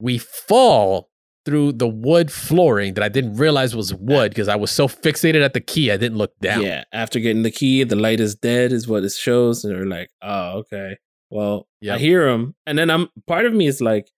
[0.00, 1.10] We fall
[1.44, 5.44] through the wood flooring that I didn't realize was wood because I was so fixated
[5.44, 6.62] at the key I didn't look down.
[6.62, 6.84] Yeah.
[6.92, 9.62] After getting the key, the light is dead, is what it shows.
[9.64, 10.96] And they're like, oh, okay.
[11.30, 11.96] Well, Yep.
[11.96, 12.54] I hear him.
[12.66, 14.08] And then I'm part of me is like,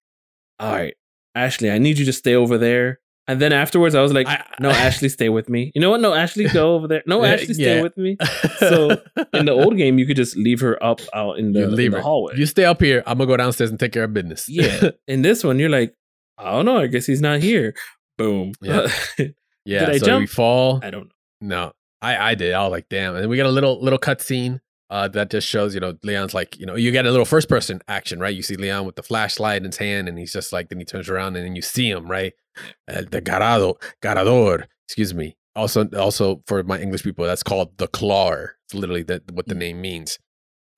[0.60, 0.94] all right,
[1.34, 3.00] Ashley, I need you to stay over there.
[3.28, 6.00] And then afterwards, I was like, I- "No, Ashley, stay with me." You know what?
[6.00, 7.02] No, Ashley, go over there.
[7.06, 7.82] No, Ashley, stay yeah.
[7.82, 8.16] with me.
[8.58, 9.02] So
[9.34, 11.92] in the old game, you could just leave her up out in the, You leave
[11.92, 12.34] in the hallway.
[12.36, 13.02] you stay up here.
[13.06, 14.46] I'm gonna go downstairs and take care of business.
[14.48, 14.90] yeah.
[15.08, 15.94] In this one, you're like,
[16.38, 16.78] I don't know.
[16.78, 17.74] I guess he's not here.
[18.16, 18.52] Boom.
[18.62, 18.78] Yeah.
[19.18, 19.24] Uh,
[19.64, 19.80] yeah.
[19.80, 20.20] Did I so jump?
[20.22, 20.80] we fall.
[20.82, 21.10] I don't
[21.40, 21.64] know.
[21.66, 22.54] No, I I did.
[22.54, 23.14] I was like, damn.
[23.14, 26.34] And then we get a little little cutscene uh, that just shows, you know, Leon's
[26.34, 28.34] like, you know, you get a little first person action, right?
[28.34, 30.84] You see Leon with the flashlight in his hand, and he's just like, then he
[30.84, 32.32] turns around and then you see him, right?
[32.88, 35.36] Uh, the garado, Garrador, excuse me.
[35.56, 38.56] Also, also for my English people, that's called the clawer.
[38.66, 40.18] It's literally the, what the name means.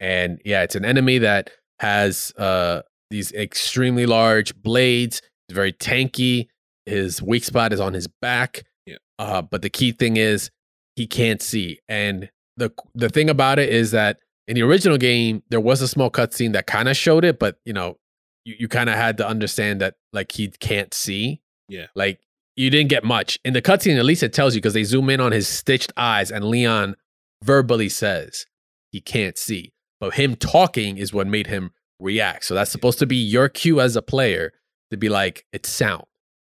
[0.00, 5.22] And yeah, it's an enemy that has uh these extremely large blades.
[5.48, 6.48] It's very tanky.
[6.86, 8.64] His weak spot is on his back.
[8.86, 8.96] Yeah.
[9.18, 10.50] Uh, but the key thing is
[10.94, 11.80] he can't see.
[11.88, 15.88] And the the thing about it is that in the original game, there was a
[15.88, 17.98] small cutscene that kind of showed it, but you know,
[18.44, 21.40] you, you kind of had to understand that like he can't see.
[21.68, 21.86] Yeah.
[21.94, 22.20] Like
[22.56, 23.38] you didn't get much.
[23.44, 25.92] In the cutscene, at least it tells you because they zoom in on his stitched
[25.96, 26.96] eyes and Leon
[27.44, 28.46] verbally says
[28.90, 29.72] he can't see.
[30.00, 32.44] But him talking is what made him react.
[32.44, 34.52] So that's supposed to be your cue as a player
[34.90, 36.04] to be like, it's sound.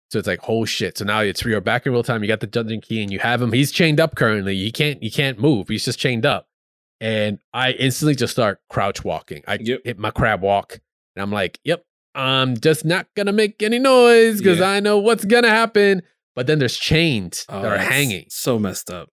[0.10, 0.98] So it's like, oh shit.
[0.98, 2.22] So now it's you're back in real time.
[2.24, 3.52] You got the dungeon key and you have him.
[3.52, 4.56] He's chained up currently.
[4.56, 5.68] He can't he can't move.
[5.68, 6.48] He's just chained up.
[7.02, 9.44] And I instantly just start crouch walking.
[9.48, 9.82] I Yep.
[9.84, 10.80] hit my crab walk.
[11.16, 11.84] And I'm like, yep,
[12.16, 14.70] I'm just not gonna make any noise because Yeah.
[14.70, 16.02] I know what's gonna happen.
[16.36, 19.10] But then there's chains Oh, that are hanging So messed up.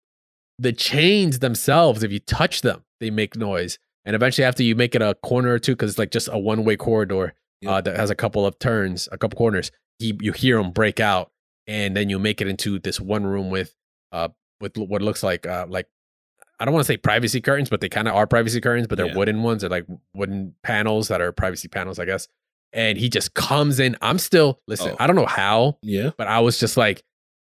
[0.60, 3.78] the chains themselves, if you touch them, they make noise.
[4.04, 6.38] And eventually, after you make it a corner or two, because it's like just a
[6.38, 7.34] one way corridor
[7.66, 11.00] uh, that has a couple of turns, a couple corners, you, you hear them break
[11.00, 11.32] out,
[11.68, 13.74] and then you make it into this one room with
[14.12, 15.88] uh with what looks like uh like
[16.60, 18.96] I don't want to say privacy curtains, but they kind of are privacy curtains, but
[18.98, 19.16] they're Yeah.
[19.16, 19.62] wooden ones.
[19.62, 22.28] They're like wooden panels that are privacy panels, I guess.
[22.74, 23.98] And he just comes in.
[24.02, 24.92] I'm still listen.
[24.92, 24.98] Oh.
[25.00, 26.12] I don't know how, Yeah.
[26.18, 27.04] but I was just like,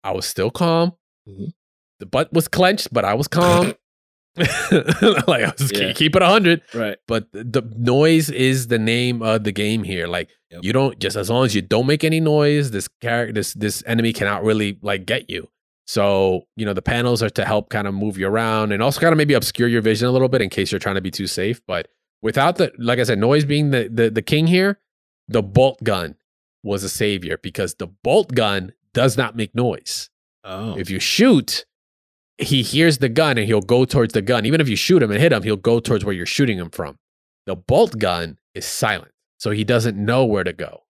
[0.04, 0.92] I was still calm.
[1.28, 1.54] Mhm.
[2.00, 3.74] The butt was clenched, but I was calm.
[4.38, 5.88] like I was Yeah.
[5.88, 6.62] keep, keep it hundred.
[6.74, 6.98] Right.
[7.08, 10.08] But the noise is the name of the game here.
[10.08, 10.64] Like Yep.
[10.64, 13.84] you don't just as long as you don't make any noise, this character, this this
[13.86, 15.50] enemy cannot really like get you.
[15.86, 19.02] So you know the panels are to help kind of move you around and also
[19.02, 21.12] kind of maybe obscure your vision a little bit in case you're trying to be
[21.12, 21.62] too safe.
[21.68, 21.90] But
[22.22, 24.80] without the like I said, noise being the the, the king here,
[25.28, 26.16] the bolt gun
[26.64, 30.10] was a savior because the bolt gun does not make noise.
[30.44, 30.78] Oh.
[30.78, 31.66] If you shoot,
[32.38, 34.46] he hears the gun and he'll go towards the gun.
[34.46, 36.70] Even if you shoot him and hit him, he'll go towards where you're shooting him
[36.70, 36.98] from.
[37.46, 40.84] The bolt gun is silent, so he doesn't know where to go.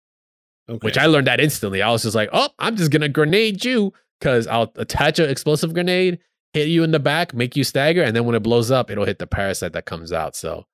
[0.68, 0.84] okay.
[0.84, 1.82] Which I learned that instantly.
[1.82, 5.74] I was just like, oh, I'm just gonna grenade you because I'll attach an explosive
[5.74, 6.18] grenade,
[6.52, 9.04] hit you in the back, make you stagger, and then when it blows up, it'll
[9.04, 10.34] hit the parasite that comes out.
[10.36, 10.64] So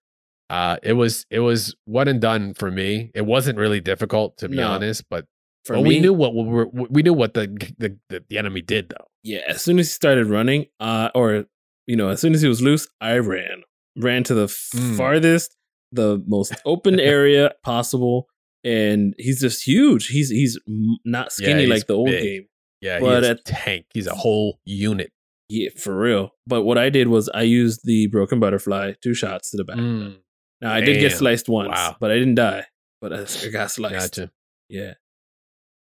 [0.51, 3.11] uh, it was it was one and done for me.
[3.15, 4.69] It wasn't really difficult to be No.
[4.69, 5.27] honest, but,
[5.65, 7.47] For but me, we knew what we, were, we knew what the,
[7.79, 9.07] the the the enemy did though.
[9.23, 11.47] yeah, as soon as he started running, uh, or
[11.87, 13.63] you know, as soon as he was loose, I ran,
[13.97, 14.97] ran to the Mm.
[14.97, 15.57] farthest,
[15.93, 18.27] the most open area possible,
[18.65, 20.09] and he's just huge.
[20.09, 20.59] He's he's
[21.05, 22.23] not skinny he's like the old big.
[22.23, 22.45] game.
[22.81, 23.87] Yeah, But he's a tank.
[23.95, 25.13] He's a whole unit.
[25.49, 26.31] Yeah, for real.
[26.49, 29.77] But what I did was I used the broken butterfly, two shots to the back.
[29.77, 30.17] Mm,
[30.61, 31.97] Now I did get sliced once, Wow.
[32.01, 32.65] but I didn't die.
[33.01, 33.19] But I,
[33.51, 33.95] got sliced.
[34.17, 34.31] gotcha.
[34.69, 34.95] Yeah,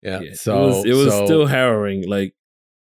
[0.03, 0.19] Yeah.
[0.21, 0.33] yeah.
[0.33, 2.07] So it was, it was so- still harrowing.
[2.07, 2.35] Like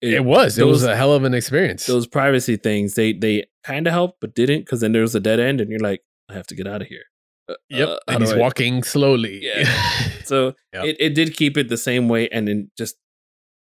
[0.02, 0.58] It was.
[0.60, 1.86] It was a hell of an experience.
[1.86, 2.94] those privacy things.
[2.94, 5.70] They they kind of helped, but didn't because then there was a dead end, and
[5.72, 7.04] you're like, I have to get out of here.
[7.50, 7.88] Uh, yep.
[7.90, 9.40] uh, and he's I- walking slowly.
[9.42, 9.64] Yeah.
[10.26, 10.84] So Yep.
[10.86, 12.98] it, it did keep it the same way, and then just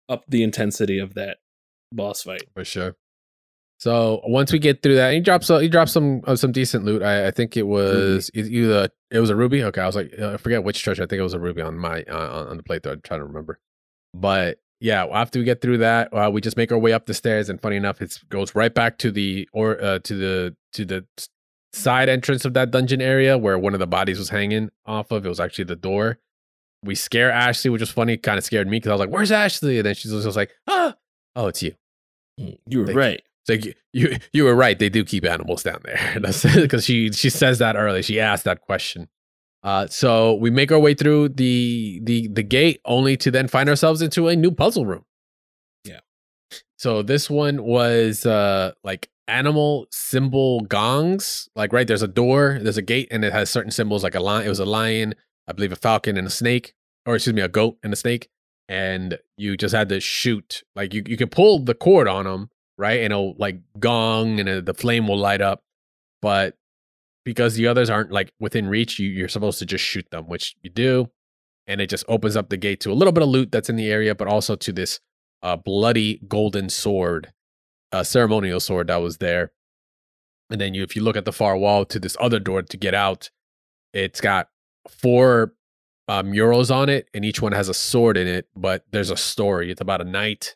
[0.10, 1.38] up the intensity of that
[1.93, 2.41] boss fight.
[2.54, 2.98] for sure.
[3.80, 7.02] So once we get through that, he drops he drops some uh, some decent loot.
[7.02, 9.63] I, I think it was e- either it was a ruby.
[9.63, 11.04] Okay, I was like uh, I forget which treasure.
[11.04, 12.91] I think it was a ruby on my uh, on the playthrough.
[12.91, 13.58] I'm trying to remember,
[14.13, 15.06] but yeah.
[15.06, 17.62] After we get through that, uh, we just make our way up the stairs, and
[17.62, 21.06] funny enough, it goes right back to the or uh, to the to the
[21.74, 25.26] side entrance of that dungeon area where one of the bodies was hanging off of.
[25.26, 26.20] It was actually the door.
[26.84, 28.18] We scare Ashley, which was funny.
[28.18, 30.52] Kind of scared me because I was like, "Where's Ashley?" And then she's just like,
[30.68, 30.96] "Ah,
[31.36, 31.76] oh, it's you."
[32.38, 33.00] You were Thank you.
[33.00, 33.24] right.
[33.42, 34.80] It's like you, you, you were right.
[34.80, 36.00] They do keep animals down there.
[36.56, 38.02] Because she she says that early.
[38.02, 39.10] She asked that question.
[39.62, 43.68] Uh, so we make our way through the the the gate, only to then find
[43.68, 45.04] ourselves into a new puzzle room.
[45.84, 46.00] Yeah.
[46.78, 51.50] So this one was uh like animal symbol gongs.
[51.56, 54.20] Like right, there's a door, there's a gate, and it has certain symbols like a
[54.20, 54.46] lion.
[54.46, 55.15] It was a lion,
[55.48, 56.74] I believe, a falcon, and a snake,
[57.06, 58.30] or excuse me, a goat and a snake.
[58.68, 60.63] And you just had to shoot.
[60.76, 63.02] Like you you can pull the cord on them, right?
[63.02, 65.63] And it'll like gong and uh, the flame will light up.
[66.22, 66.56] But
[67.26, 70.56] because the others aren't like within reach, you, you're supposed to just shoot them, which
[70.63, 71.10] you do.
[71.68, 73.76] And it just opens up the gate to a little bit of loot that's in
[73.76, 75.00] the area, but also to this
[75.42, 77.32] a bloody golden sword,
[77.91, 79.52] a ceremonial sword that was there.
[80.49, 82.78] And then you, if you look at the far wall to this other door to
[82.78, 83.30] get out,
[83.93, 84.49] it's got
[84.88, 85.54] four
[86.08, 88.47] uh, murals on it, and each one has a sword in it.
[88.56, 89.71] But there's a story.
[89.71, 90.56] It's about a knight,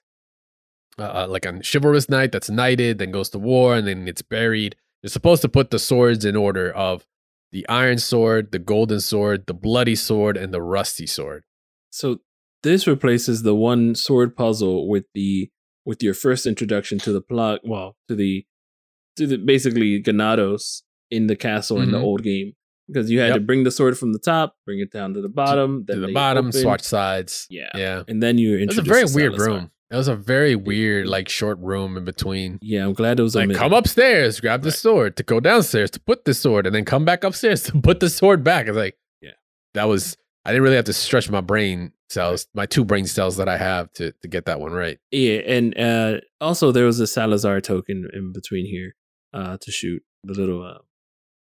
[0.97, 4.75] uh, like a chivalrous knight that's knighted, then goes to war, and then it's buried.
[5.03, 7.05] You're supposed to put the swords in order of
[7.51, 11.43] the iron sword, the golden sword, the bloody sword, and the rusty sword.
[11.91, 12.19] So
[12.63, 15.51] this replaces the one sword puzzle with the
[15.85, 17.61] with your first introduction to the plot.
[17.63, 18.45] Well, to the
[19.17, 22.03] to the basically Ganados in the castle in the Mhm.
[22.03, 22.53] old game
[22.87, 25.29] because you had to bring the sword from the top, bring it down to the
[25.29, 27.45] bottom, to then the bottom, open, swatch sides.
[27.49, 27.69] Yeah.
[27.75, 28.03] Yeah.
[28.07, 29.47] and then you It was a very weird Salazar.
[29.47, 29.71] room.
[29.91, 32.57] It was a very weird, like short room in between.
[32.63, 34.75] Yeah, I'm glad it was Like, come upstairs, grab the Right.
[34.75, 37.99] sword, to go downstairs to put the sword, and then come back upstairs to put
[37.99, 38.67] the sword back.
[38.67, 39.33] It's like, Yeah.
[39.75, 40.17] that was.
[40.45, 43.57] I didn't really have to stretch my brain cells, my two brain cells that I
[43.57, 44.99] have to to get that one right.
[45.11, 48.95] Yeah, and uh, also there was a Salazar token in between here
[49.33, 50.63] uh, to shoot the little.
[50.63, 50.79] Uh,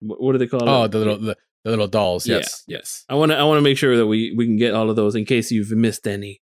[0.00, 0.68] what, do they call it?
[0.68, 2.26] Oh, the little the, the little dolls.
[2.26, 3.04] Yeah, Yes, yes.
[3.08, 3.38] I want to.
[3.38, 5.50] I want to make sure that we we can get all of those in case
[5.50, 6.40] you've missed any.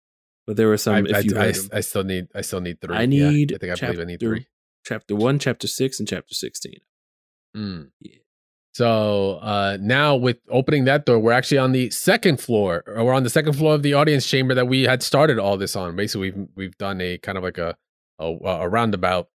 [0.47, 0.94] But there were some.
[0.94, 1.53] I, if I, you I.
[1.73, 2.97] I still need I still need three.
[2.97, 3.55] I Yeah, need.
[3.55, 4.47] I think I believe I need three.
[4.85, 6.81] Chapter one, chapter six, and chapter sixteen.
[7.57, 7.90] Mm.
[8.01, 8.16] Yeah.
[8.79, 13.12] So uh, now with opening that door, we're actually on the second floor, or we're
[13.12, 15.97] on the second floor of the audience chamber that we had started all this on.
[15.97, 17.77] Basically, we've we've done a kind of like a
[18.21, 19.31] a, a roundabout.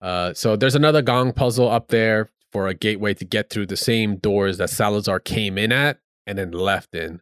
[0.00, 3.76] Uh, so there's another gong puzzle up there for a gateway to get through the
[3.76, 7.20] same doors that Salazar came in at and then left in.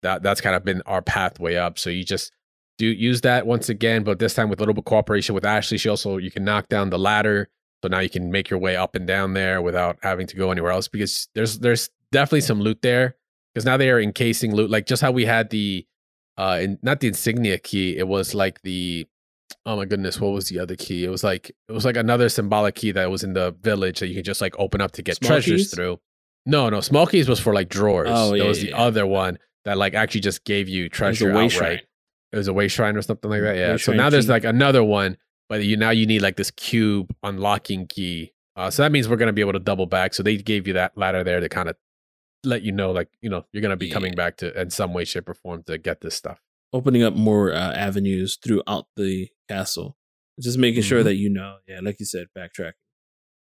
[0.00, 1.78] That that's kind of been our pathway up.
[1.78, 2.32] So you just
[2.78, 5.44] do use that once again, but this time with a little bit of cooperation with
[5.44, 5.76] Ashley.
[5.76, 7.50] She also you can knock down the ladder
[7.82, 10.50] so now you can make your way up and down there without having to go
[10.50, 13.16] anywhere else because there's there's definitely some loot there
[13.54, 15.86] because now they are encasing loot like just how we had the
[16.38, 19.06] uh in, not the insignia key it was like the
[19.66, 22.28] oh my goodness what was the other key it was like it was like another
[22.28, 25.02] symbolic key that was in the village that you could just like open up to
[25.02, 25.74] get Small treasures keys?
[25.74, 25.98] through
[26.46, 28.82] no no small keys was for like drawers Oh, that yeah, was yeah, the yeah.
[28.84, 31.80] other one that like actually just gave you It was a way outright shrine.
[32.32, 33.56] it was a way shrine or something like that.
[33.56, 33.72] Yeah.
[33.72, 35.18] Way so now there's like another one,
[35.50, 38.32] but you now you need like this cube unlocking key.
[38.56, 40.14] Uh, so that means we're gonna be able to double back.
[40.14, 41.76] So they gave you that ladder there to kind of
[42.44, 45.04] let you know, like you know, you're gonna be coming back to in some way,
[45.04, 46.40] shape, or form to get this stuff.
[46.72, 49.96] Opening up more uh, avenues throughout the castle,
[50.40, 51.04] just making sure Mhm.
[51.04, 51.58] that you know.
[51.68, 52.72] Yeah, like you said, backtracking.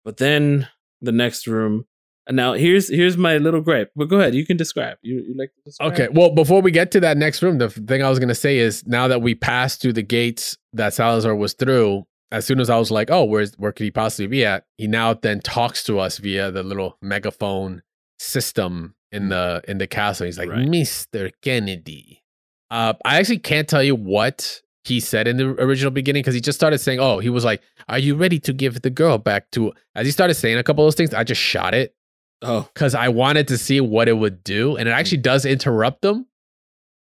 [0.03, 0.67] But then
[0.99, 1.85] the next room.
[2.31, 3.91] Now here's here's my little gripe.
[3.95, 4.97] But go ahead, you can describe.
[5.01, 5.93] You you like to describe?
[5.93, 6.07] Okay.
[6.11, 8.85] Well, before we get to that next room, the thing I was gonna say is
[8.85, 12.77] now that we passed through the gates that Salazar was through, as soon as I
[12.77, 14.65] was like, oh, where's where could he possibly be at?
[14.77, 17.81] He now then talks to us via the little megaphone
[18.19, 20.25] system in the in the castle.
[20.25, 20.67] He's like, Right.
[20.67, 21.31] Mr.
[21.41, 22.23] Kennedy.
[22.69, 26.41] Uh, I actually can't tell you what he said in the original beginning because he
[26.41, 29.49] just started saying, "Oh, he was like, are you ready to give the girl back
[29.51, 31.95] to?" As he started saying a couple of those things, I just shot it
[32.41, 36.01] Oh, because I wanted to see what it would do, and it actually does interrupt
[36.01, 36.25] them.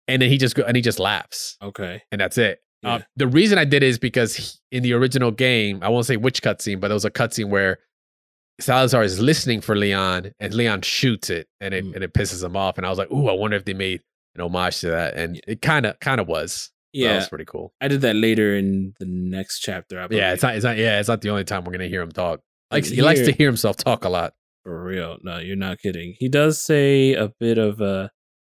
[0.08, 2.02] And then he just go and he just laughs, okay.
[2.12, 2.60] and that's it.
[2.84, 6.06] Uh, the reason I did it is because he- in the original game, I won't
[6.08, 7.78] say which cutscene, but there was a cutscene where
[8.60, 11.96] Salazar is listening for Leon, and Leon shoots it, and it Mm.
[11.96, 12.78] and it pisses him off.
[12.78, 14.02] And I was like, "Ooh, I wonder if they made
[14.36, 15.42] an homage to that." And Yeah.
[15.48, 16.72] it kind of kind of was.
[16.96, 17.74] So that Yeah, was pretty cool.
[17.80, 20.00] I did that later in the next chapter.
[20.00, 20.56] I Yeah, it's not.
[20.56, 20.78] It's not.
[20.78, 22.42] Yeah, it's not the only time we're gonna hear him talk.
[22.72, 24.34] Like he likes to hear himself talk a lot.
[24.64, 25.18] For real.
[25.24, 26.16] No, you're not kidding.
[26.20, 28.10] He does say a bit of uh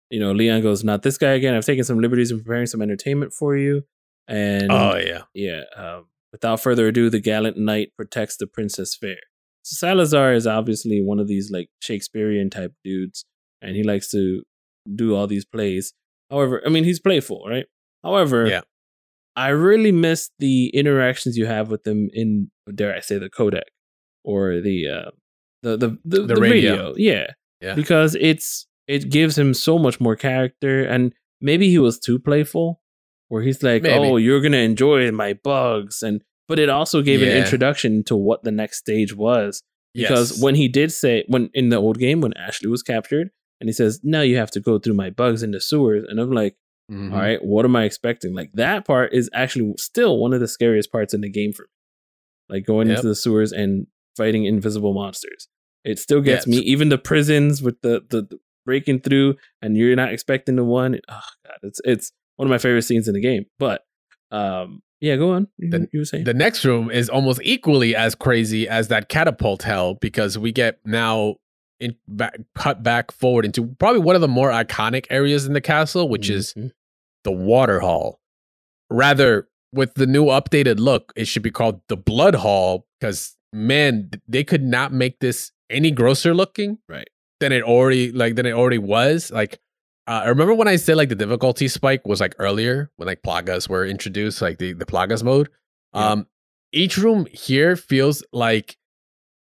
[0.10, 1.56] you know, Leon goes, Not this guy again.
[1.56, 3.82] I've taken some liberties in preparing some entertainment for you.
[4.28, 5.24] And Oh yeah.
[5.34, 9.18] yeah, um, without further ado, the gallant knight protects the princess fair.
[9.64, 13.26] So Salazar is obviously one of these like Shakespearean type dudes,
[13.62, 14.44] and he likes to
[14.94, 15.94] do all these plays.
[16.30, 17.66] However, I mean he's playful, right?
[18.04, 18.62] However, Yeah.
[19.36, 23.64] I really miss the interactions you have with them in dare I say the codec
[24.24, 25.12] or the uh
[25.64, 26.72] the the the, The the radio.
[26.72, 26.94] radio.
[26.98, 27.28] Yeah.
[27.62, 27.74] Yeah.
[27.76, 32.82] Because it's it gives him so much more character and maybe he was too playful
[33.30, 33.96] where he's like, Maybe.
[33.98, 38.16] "Oh, you're going to enjoy my bugs." And but it also gave an introduction to
[38.16, 39.64] what the next stage was
[39.96, 40.42] because Yes.
[40.44, 43.30] when he did say when in the old game when Ashley was captured
[43.62, 46.20] and he says, "Now you have to go through my bugs in the sewers." And
[46.20, 46.56] I'm like,
[46.92, 47.14] Mhm.
[47.14, 48.34] all right, what am I expecting?
[48.36, 51.64] Like that part is actually still one of the scariest parts in the game for
[51.64, 51.70] me.
[52.58, 52.98] Like going Yep.
[52.98, 55.48] into the sewers and fighting invisible monsters.
[55.84, 56.58] It still gets Yes.
[56.60, 56.64] me.
[56.66, 61.00] Even the prisons with the, the the breaking through and you're not expecting the one.
[61.10, 63.46] Oh god, it's it's one of my favorite scenes in the game.
[63.60, 63.84] But
[64.32, 65.50] um yeah, go on.
[65.58, 69.10] You, The- you were saying The next room is almost equally as crazy as that
[69.10, 71.36] catapult hell because we get now
[71.82, 75.60] in back, cut back forward into probably one of the more iconic areas in the
[75.60, 76.72] castle, which is Mhm.
[77.26, 78.22] the water hall.
[78.90, 84.10] Rather, with the new updated look, it should be called the Blood Hall because man,
[84.28, 87.08] they could not make this any grosser looking, Right.
[87.40, 89.32] Than it already like than it already was.
[89.32, 89.60] Like,
[90.08, 93.22] uh, I remember when I said like the difficulty spike was like earlier when like
[93.22, 95.50] plagas were introduced, like the the plagas mode.
[95.94, 96.12] Yeah.
[96.12, 96.28] Um,
[96.72, 98.78] each room here feels like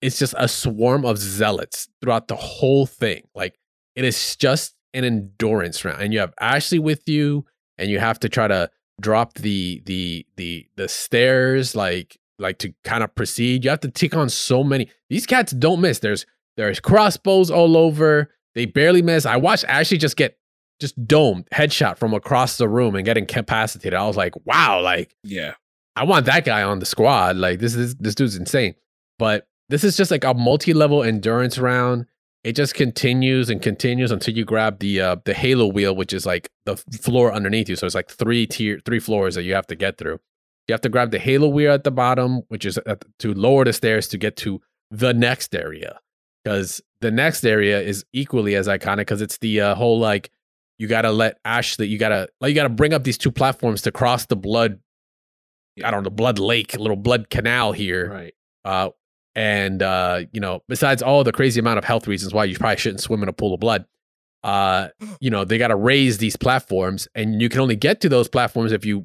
[0.02, 3.28] it's just a swarm of zealots throughout the whole thing.
[3.34, 3.54] Like
[3.94, 7.44] it is just an endurance round, and you have Ashley with you,
[7.78, 12.72] and you have to try to drop the the the the stairs like like to
[12.84, 13.64] kind of proceed.
[13.64, 14.88] You have to tick on so many.
[15.10, 15.98] These cats don't miss.
[15.98, 16.26] There's
[16.56, 18.30] there's crossbows all over.
[18.54, 19.26] They barely miss.
[19.26, 20.38] I watched Ashley just get
[20.80, 23.94] just domed headshot from across the room and get incapacitated.
[23.94, 25.54] I was like, wow, like Yeah.
[25.96, 27.36] I want that guy on the squad.
[27.36, 28.74] Like this is this dude's insane.
[29.18, 32.06] But this is just like a multi-level endurance round.
[32.42, 36.26] It just continues and continues until you grab the uh, the halo wheel, which is
[36.26, 37.76] like the floor underneath you.
[37.76, 40.20] So it's like three tier, three floors that you have to get through.
[40.68, 43.64] You have to grab the halo wheel at the bottom, which is at, to lower
[43.64, 46.00] the stairs to get to the next area.
[46.42, 50.30] Because the next area is equally as iconic because it's the uh, whole like
[50.78, 53.92] you gotta let Ashley, you gotta like you gotta bring up these two platforms to
[53.92, 54.78] cross the blood
[55.82, 58.10] I don't know, blood lake, little blood canal here.
[58.10, 58.34] Right.
[58.64, 58.90] Uh,
[59.34, 62.76] and uh, you know, besides all the crazy amount of health reasons why you probably
[62.76, 63.84] shouldn't swim in a pool of blood,
[64.44, 64.88] uh,
[65.20, 68.28] you know, they got to raise these platforms, and you can only get to those
[68.28, 69.04] platforms if you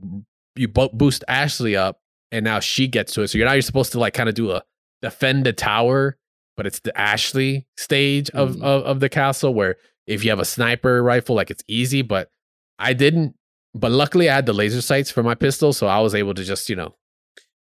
[0.59, 1.99] you bo- boost Ashley up,
[2.31, 3.29] and now she gets to it.
[3.29, 4.63] So you're now you're supposed to like kind of do a
[5.01, 6.17] defend the tower,
[6.57, 8.63] but it's the Ashley stage of, Mhm.
[8.63, 12.29] of of the castle where if you have a sniper rifle, like it's easy, but
[12.77, 13.35] I didn't.
[13.75, 16.43] But luckily, I had the laser sights for my pistol, so I was able to
[16.43, 16.95] just you know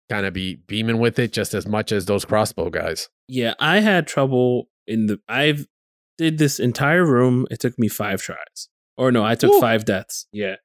[0.08, 3.08] kind of be beaming with it just as much as those crossbow guys.
[3.28, 5.66] Yeah, I had trouble in the I've
[6.16, 7.46] did this entire room.
[7.50, 8.68] It took me five tries.
[8.96, 9.60] Or no, I took Ooh.
[9.60, 10.26] five deaths.
[10.32, 10.56] Yeah.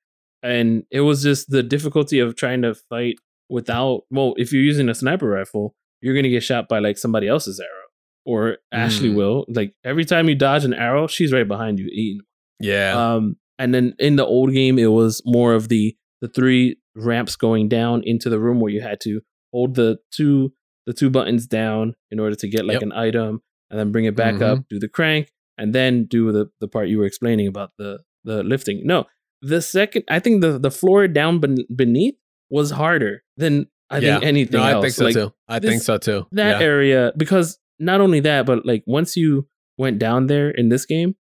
[0.44, 3.16] And it was just the difficulty of trying to fight
[3.50, 7.28] without well, if you're using a sniper rifle, you're gonna get shot by like somebody
[7.28, 7.70] else's arrow.
[8.26, 9.16] Or Ashley Mm.
[9.16, 9.46] will.
[9.50, 12.22] Like every time you dodge an arrow, she's right behind you eating.
[12.60, 16.78] Yeah, Um, and then in the old game, it was more of the the three
[16.96, 20.54] ramps going down into the room where you had to hold the two
[20.86, 22.84] the two buttons down in order to get like Yep.
[22.84, 24.42] an item, and then bring it back Mhm.
[24.42, 28.00] up, do the crank, and then do the the part you were explaining about the
[28.24, 28.86] the lifting.
[28.86, 29.06] No,
[29.42, 32.16] the second I think the the floor down ben- beneath
[32.50, 34.14] was harder than I yeah.
[34.16, 34.76] think anything no, else.
[34.78, 35.34] I think so Like, too.
[35.48, 36.28] I this- think so too.
[36.32, 36.66] that yeah.
[36.66, 41.16] area because not only that but like once you went down there in this game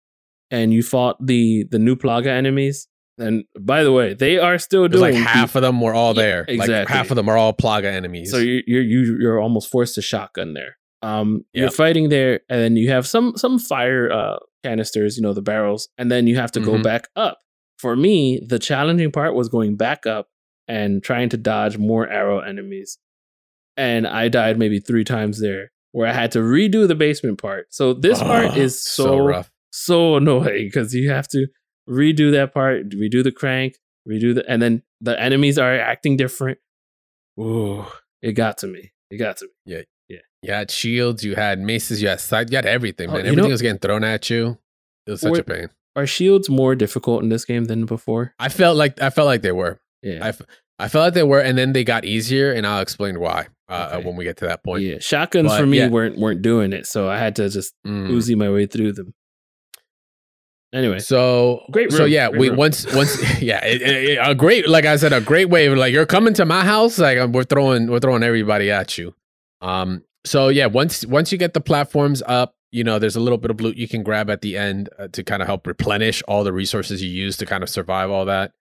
[0.50, 4.86] and you fought the the new plaga enemies and by the way they are still
[4.88, 6.40] doing like half of them were all Yeah, there.
[6.48, 6.96] Like exactly.
[6.96, 8.30] half of them are all plaga enemies.
[8.30, 12.60] so you're you're you- you're almost forced to shotgun there um you're fighting there and
[12.60, 16.36] then you have some some fire uh canisters you know the barrels and then you
[16.36, 16.82] have to go Mhm.
[16.82, 17.38] back up
[17.80, 20.28] for me the challenging part was going back up
[20.68, 22.98] and trying to dodge more arrow enemies
[23.76, 27.66] and i died maybe three times there where i had to redo the basement part
[27.70, 29.50] so this ah, part is so rough.
[29.72, 31.46] so annoying because you have to
[31.88, 33.74] redo that part, redo the crank,
[34.08, 36.58] redo the, and then the enemies are acting different.
[37.40, 37.84] Ooh,
[38.22, 38.92] it got to me.
[39.10, 39.50] It got to me.
[39.66, 39.80] Yeah.
[40.08, 40.18] Yeah.
[40.42, 43.22] You had shields, you had maces, you had side, you had everything, Oh, man.
[43.22, 44.58] you Everything know- was getting thrown at you.
[45.06, 45.68] It was such a pain.
[45.96, 48.34] Are shields more difficult in this game than before?
[48.38, 49.80] I felt like I felt like they were.
[50.02, 50.42] Yeah, I, f-
[50.78, 53.90] I felt like they were, and then they got easier, and I'll explain why uh,
[53.94, 54.06] Okay.
[54.06, 54.82] when we get to that point.
[54.82, 54.98] yeah.
[55.00, 55.88] Shotguns But, for me yeah.
[55.88, 58.08] weren't weren't doing it, so I had to just Mm.
[58.10, 59.12] Uzi my way through them.
[60.72, 62.56] Anyway, So Great So yeah, we room.
[62.56, 65.68] once once yeah, it, it- a great like I said, a great way.
[65.68, 69.14] Like you're coming to my house, like uh, we're throwing we're throwing everybody at you.
[69.60, 70.04] Um.
[70.24, 73.50] So yeah, once once you get the platforms up, you know there's a little bit
[73.50, 76.44] of loot you can grab at the end uh, to kind of help replenish all
[76.44, 78.52] the resources you use to kind of survive all that.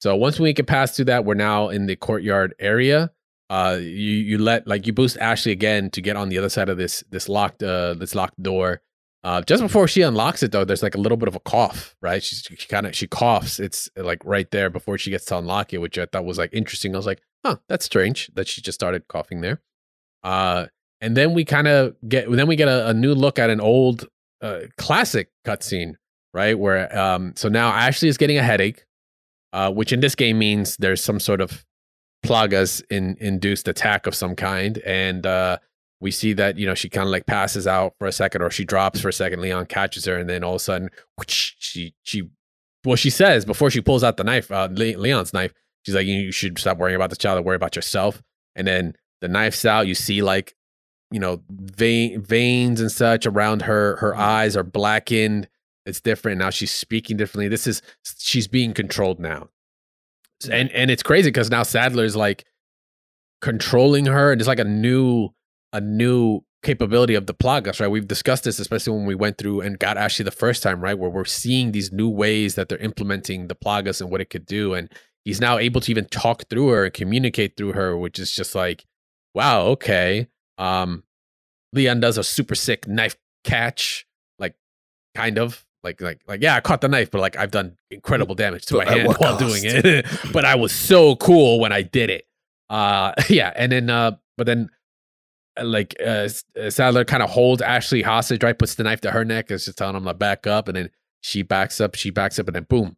[0.00, 3.10] So once we get past through that, we're now in the courtyard area.
[3.50, 6.68] Uh, you you let like you boost Ashley again to get on the other side
[6.68, 8.82] of this this locked uh this locked door.
[9.24, 11.96] Uh, just before she unlocks it, though, there's like a little bit of a cough,
[12.00, 12.22] right?
[12.22, 13.58] She's, she kind of she coughs.
[13.58, 16.50] It's like right there before she gets to unlock it, which I thought was like
[16.52, 16.94] interesting.
[16.94, 19.60] I was like, huh, that's strange that she just started coughing there.
[20.22, 20.66] Uh,
[21.00, 23.60] and then we kind of get then we get a, a new look at an
[23.60, 24.06] old
[24.42, 25.94] uh, classic cutscene,
[26.34, 26.58] right?
[26.58, 28.84] Where um, so now Ashley is getting a headache,
[29.52, 31.64] uh, which in this game means there's some sort of
[32.24, 35.58] plagas in induced attack of some kind, and uh,
[36.00, 38.50] we see that you know she kind of like passes out for a second or
[38.50, 41.54] she drops for a second leon catches her and then all of a sudden whoosh,
[41.58, 42.22] she she
[42.84, 45.52] well she says before she pulls out the knife uh, Le- leon's knife
[45.84, 48.22] she's like you should stop worrying about the child and worry about yourself
[48.54, 50.54] and then the knife's out you see like
[51.10, 54.20] you know vein, veins and such around her her mm-hmm.
[54.20, 55.48] eyes are blackened
[55.86, 57.82] it's different now she's speaking differently this is
[58.18, 59.48] she's being controlled now
[60.50, 62.44] and and it's crazy because now sadler's like
[63.40, 65.30] controlling her, and it's like a new
[65.72, 67.90] a new capability of the plagas, right?
[67.90, 70.98] We've discussed this, especially when we went through and got Ashley the first time, right?
[70.98, 74.46] Where we're seeing these new ways that they're implementing the plagas and what it could
[74.46, 74.74] do.
[74.74, 74.90] And
[75.24, 78.54] he's now able to even talk through her and communicate through her, which is just
[78.54, 78.86] like,
[79.34, 80.26] wow, okay.
[80.58, 81.04] Um,
[81.72, 84.06] Leon does a super sick knife catch,
[84.38, 84.54] like
[85.14, 88.34] kind of like like like yeah, I caught the knife, but like I've done incredible
[88.34, 89.38] damage to But my hand while cost?
[89.38, 90.06] doing it.
[90.32, 92.26] but I was so cool when I did it.
[92.68, 94.68] Uh, yeah, and then uh, but then
[95.58, 96.28] uh, like uh,
[96.60, 98.58] uh, Sadler kind of holds Ashley hostage, right?
[98.58, 100.90] Puts the knife to her neck, is just telling him to back up, and then
[101.20, 102.96] she backs up, she backs up, and then boom,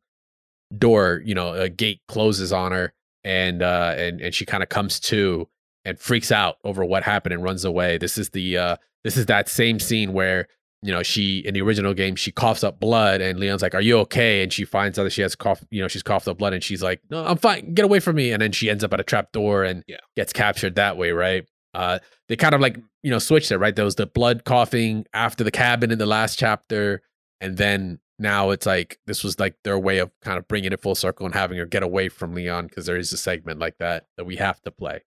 [0.76, 2.92] door, you know, a gate closes on her,
[3.24, 5.48] and uh, and and she kind of comes to
[5.84, 7.98] and freaks out over what happened and runs away.
[7.98, 10.46] This is the uh, this is that same scene where
[10.82, 13.80] you know she in the original game she coughs up blood, and Leon's like, "Are
[13.80, 16.38] you okay?" And she finds out that she has cough, you know, she's coughed up
[16.38, 17.74] blood, and she's like, "No, I'm fine.
[17.74, 19.98] Get away from me!" And then she ends up at a trap door and Yeah.
[20.16, 21.44] gets captured that way, right?
[21.74, 23.74] Uh, they kind of like you know switched it, right?
[23.76, 27.02] There was the blood coughing after the cabin in the last chapter,
[27.40, 30.80] and then now it's like this was like their way of kind of bringing it
[30.82, 33.76] full circle and having her get away from Leon because there is a segment like
[33.78, 35.00] that that we have to play.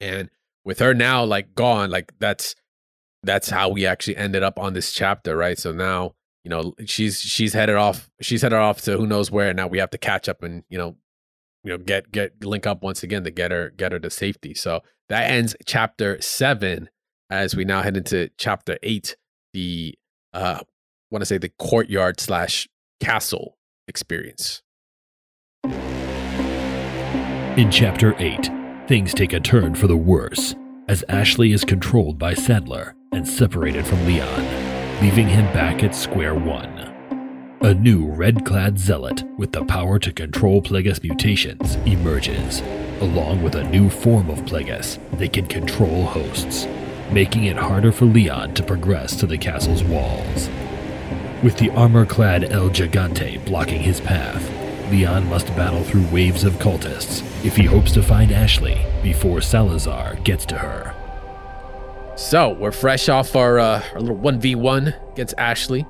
[0.00, 0.30] And
[0.64, 2.54] with her now like gone, like that's
[3.22, 5.58] that's how we actually ended up on this chapter, right?
[5.58, 9.48] So now you know she's she's headed off she's headed off to who knows where.
[9.48, 10.96] And now we have to catch up and you know
[11.64, 14.54] you know get get link up once again to get her get her to safety.
[14.54, 16.88] So that ends chapter seven
[17.28, 19.16] as we now head into chapter eight.
[19.52, 19.98] The
[20.32, 20.60] uh
[21.10, 22.68] want to say the courtyard slash
[23.00, 23.56] castle
[23.88, 24.62] experience.
[27.56, 28.48] In Chapter 8,
[28.90, 30.56] things take a turn for the worse
[30.88, 36.34] as Ashley is controlled by Sadler and separated from Leon, leaving him back at square
[36.34, 36.76] one.
[37.60, 42.62] A new red clad zealot with the power to control Plagas mutations emerges,
[43.00, 46.66] along with a new form of Plagas that can control hosts,
[47.12, 50.48] making it harder for Leon to progress to the castle's walls.
[51.44, 54.59] With the armor clad El Gigante blocking his path,
[54.90, 60.16] Leon must battle through waves of cultists if he hopes to find Ashley before Salazar
[60.24, 60.94] gets to her.
[62.16, 65.86] So we're fresh off our uh, our little one v one against Ashley.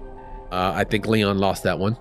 [0.53, 1.97] Uh, I think Leon lost that one,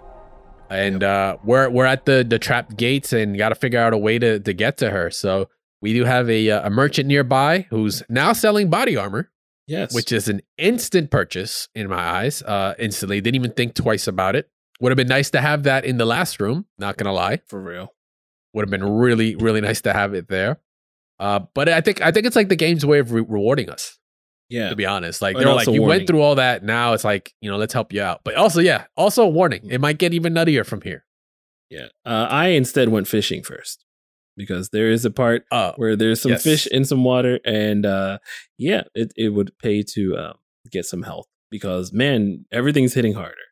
[0.69, 3.97] and uh, we're we're at the the trap gates and got to figure out a
[3.97, 5.09] way to to get to her.
[5.09, 5.49] So
[5.81, 9.31] we do have a uh, a merchant nearby who's now selling body armor,
[9.67, 9.95] Yes.
[9.95, 12.43] which is an instant purchase in my eyes.
[12.43, 14.49] Uh, instantly, didn't even think twice about it.
[14.81, 16.65] Would have been nice to have that in the last room.
[16.77, 17.93] Not gonna lie for real.
[18.53, 20.59] would have been really really nice to have it there
[21.19, 23.99] uh but i think i think it's like the game's way of re- rewarding us
[24.49, 24.69] Yeah.
[24.69, 25.87] to be honest like they're like you warning.
[25.89, 28.59] went through all that now it's like you know let's help you out but also
[28.61, 31.03] yeah also a warning it might get even nuttier from here
[31.69, 31.87] Yeah.
[32.05, 33.85] Uh, I instead went fishing first
[34.35, 36.43] because there is a part uh where there's some Yes.
[36.43, 38.17] fish in some water, and uh,
[38.57, 40.33] yeah, it, it would pay to uh,
[40.71, 43.45] get some health because man, everything's hitting harder.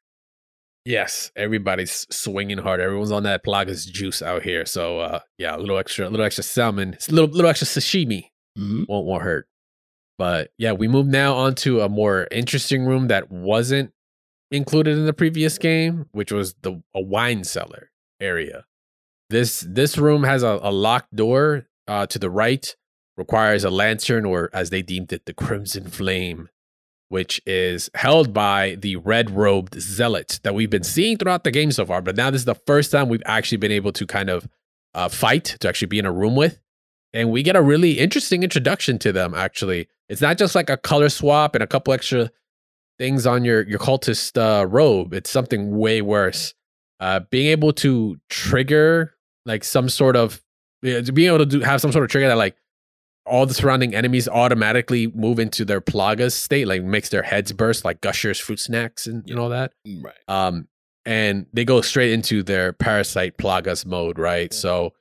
[0.87, 5.59] Yes everybody's swinging hard everyone's on that plagas juice out here so uh yeah a
[5.59, 8.83] little extra a little extra salmon a little little extra sashimi Mm-hmm.
[8.87, 9.47] won't won't hurt.
[10.17, 13.91] But yeah, we move now onto a more interesting room that wasn't
[14.49, 18.65] included in the previous game, which was the a wine cellar area.
[19.29, 22.75] This this room has a, a locked door uh, to the right,
[23.15, 26.49] requires a lantern, or as they deemed it, the crimson flame,
[27.09, 31.71] which is held by the red robed zealot that we've been seeing throughout the game
[31.71, 32.01] so far.
[32.01, 34.47] But now this is the first time we've actually been able to kind of
[34.93, 36.59] uh, fight to actually be in a room with.
[37.13, 39.87] And we get a really interesting introduction to them actually.
[40.09, 42.29] It's not just like a color swap and a couple extra
[42.97, 45.13] things on your your cultist uh, robe.
[45.13, 46.53] It's something way worse.
[46.99, 49.13] Uh being able to trigger
[49.45, 50.43] like some sort of
[50.81, 52.55] being able to do, have some sort of trigger that like
[53.27, 57.83] all the surrounding enemies automatically move into their plagas state like makes their heads burst
[57.85, 60.13] like gushers fruit snacks and, and all that Right.
[60.27, 60.67] um,
[61.05, 64.53] and they go straight into their parasite plagas mode, right?
[64.53, 64.93] So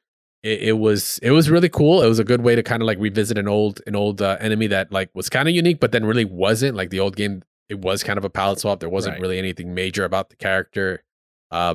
[0.42, 2.02] it, it was it was really cool.
[2.02, 4.36] It was a good way to kind of like revisit an old an old uh,
[4.40, 6.76] enemy that like was kind of unique, but then really wasn't.
[6.76, 8.78] Like the old game, it was kind of a palette swap.
[8.78, 9.22] There wasn't Right.
[9.22, 11.02] really anything major about the character,
[11.50, 11.74] uh,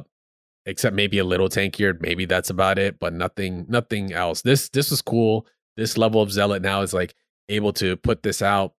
[0.66, 2.00] except maybe a little tankier.
[2.00, 4.42] Maybe that's about it, but nothing nothing else.
[4.44, 5.46] This this was cool.
[5.78, 7.14] This level of zealot now is like
[7.50, 8.74] able to put this out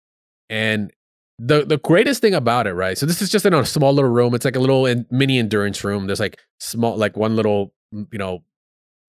[0.49, 0.91] and
[1.39, 2.97] the the greatest thing about it, right?
[2.97, 4.35] So this is just in a small little room.
[4.35, 6.07] It's like a little in, mini endurance room.
[6.07, 8.45] There's like small, like one little, mm, you know,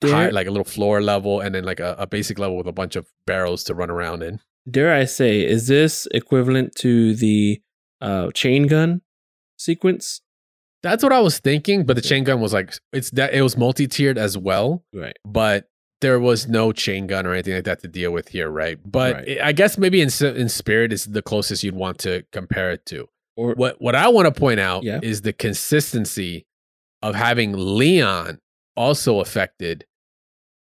[0.03, 2.71] high, like a little floor level, and then like a, a basic level with a
[2.71, 4.39] bunch of barrels to run around in.
[4.69, 7.61] dare I say, is this equivalent to the
[8.01, 9.01] uh, chain gun
[9.57, 10.21] sequence?
[10.81, 13.55] That's what I was thinking, but the chain gun was like it's that it was
[13.57, 15.17] multi tiered as well, Right.
[15.25, 15.69] but
[16.03, 18.77] there was no chain gun or anything like that to deal with here, right?
[18.85, 19.41] But Right.
[19.41, 23.07] I guess maybe in in spirit is the closest you'd want to compare it to.
[23.35, 24.99] Or What what I want to point out Yeah.
[25.01, 26.45] is the consistency
[27.01, 28.39] of having Leon
[28.75, 29.85] also affected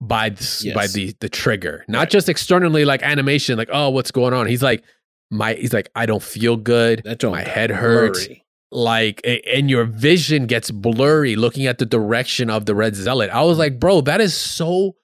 [0.01, 2.09] by this, by the the trigger, not Right.
[2.09, 4.47] just externally like animation, like oh what's going on.
[4.47, 4.83] He's like
[5.31, 7.03] my he's like I don't feel good.
[7.05, 8.27] that joint my head hurts.
[8.27, 8.45] blurry.
[8.73, 13.29] Like and your vision gets blurry looking at the direction of the red zealot.
[13.29, 13.59] I was mm-hmm.
[13.59, 14.95] like, bro, that is so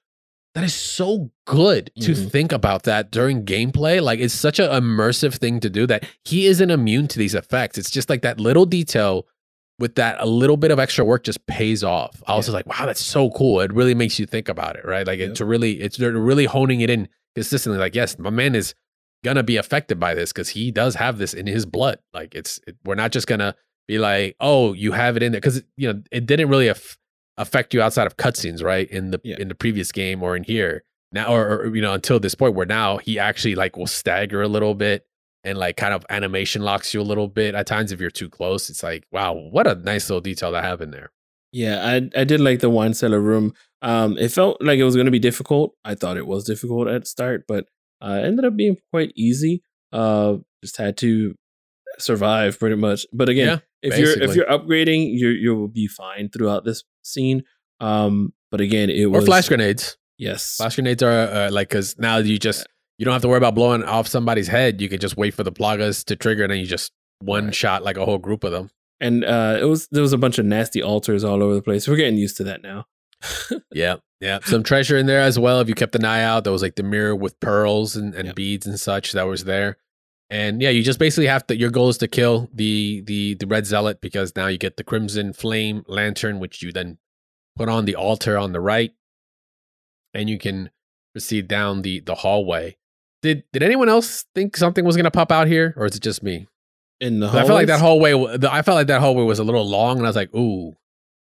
[0.58, 2.30] that is so good to Mhm.
[2.32, 4.02] think about that during gameplay.
[4.02, 7.78] Like it's such an immersive thing to do that he isn't immune to these effects.
[7.78, 9.26] It's just like that little detail
[9.78, 12.20] with that a little bit of extra work just pays off.
[12.26, 12.48] I was Yeah.
[12.48, 13.60] just like, wow, that's so cool.
[13.60, 15.06] It really makes you think about it, right?
[15.06, 15.30] Like Yep.
[15.30, 17.78] it's really it's they're really honing it in consistently.
[17.78, 18.74] Like, yes, my man is
[19.24, 22.00] gonna be affected by this because he does have this in his blood.
[22.12, 23.54] Like it's it, we're not just gonna
[23.86, 26.98] be like, oh, you have it in there because you know it didn't really aff-
[27.38, 28.88] affect you outside of cutscenes, right?
[28.90, 29.36] In the Yeah.
[29.38, 32.54] in the previous game or in here now, or, or you know until this point
[32.54, 35.06] where now he actually like will stagger a little bit
[35.44, 38.28] and like kind of animation locks you a little bit at times if you're too
[38.28, 38.68] close.
[38.68, 41.10] It's like wow, what a nice little detail to have in there.
[41.52, 43.54] Yeah, I I did like the wine cellar room.
[43.80, 45.74] Um, it felt like it was going to be difficult.
[45.84, 47.66] I thought it was difficult at start, but
[48.02, 49.62] uh, ended up being quite easy.
[49.92, 51.34] Uh, just had to
[51.98, 53.06] survive pretty much.
[53.12, 56.82] But again, Yeah, if you're if you're upgrading, you you will be fine throughout this
[57.08, 57.42] scene.
[57.80, 59.96] Um, but again, it was Or flash grenades.
[60.18, 62.66] Yes, Flash grenades are uh, like because now you just
[62.98, 64.80] you don't have to worry about blowing off somebody's head.
[64.80, 66.90] You can just wait for the plagas to trigger, and then you just
[67.20, 67.54] one Right.
[67.54, 68.70] shot like a whole group of them.
[69.00, 71.86] and uh, it was there was a bunch of nasty altars all over the place.
[71.86, 72.86] We're getting used to that now.
[73.72, 74.38] Yeah, yeah.
[74.44, 75.60] Some treasure in there as well.
[75.60, 78.26] If you kept an eye out, there was like the mirror with pearls and, and
[78.26, 78.34] Yep.
[78.36, 79.76] beads and such that was there.
[80.30, 81.56] And yeah, you just basically have to.
[81.56, 84.84] Your goal is to kill the the the red zealot because now you get the
[84.84, 86.98] crimson flame lantern, which you then
[87.56, 88.92] put on the altar on the right,
[90.12, 90.70] and you can
[91.14, 92.76] proceed down the the hallway.
[93.22, 96.22] Did did anyone else think something was gonna pop out here, or is it just
[96.22, 96.46] me?
[97.00, 98.12] In the I felt like that hallway.
[98.12, 100.76] I felt like that hallway was a little long, and I was like, "Ooh,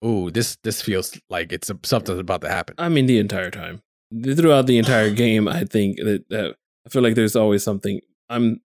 [0.05, 3.49] ooh, this this feels like it's a, something's about to happen." I mean, the entire
[3.49, 3.81] time
[4.21, 8.01] throughout the entire game, I think that, that I feel like there's always something.
[8.29, 8.61] I'm.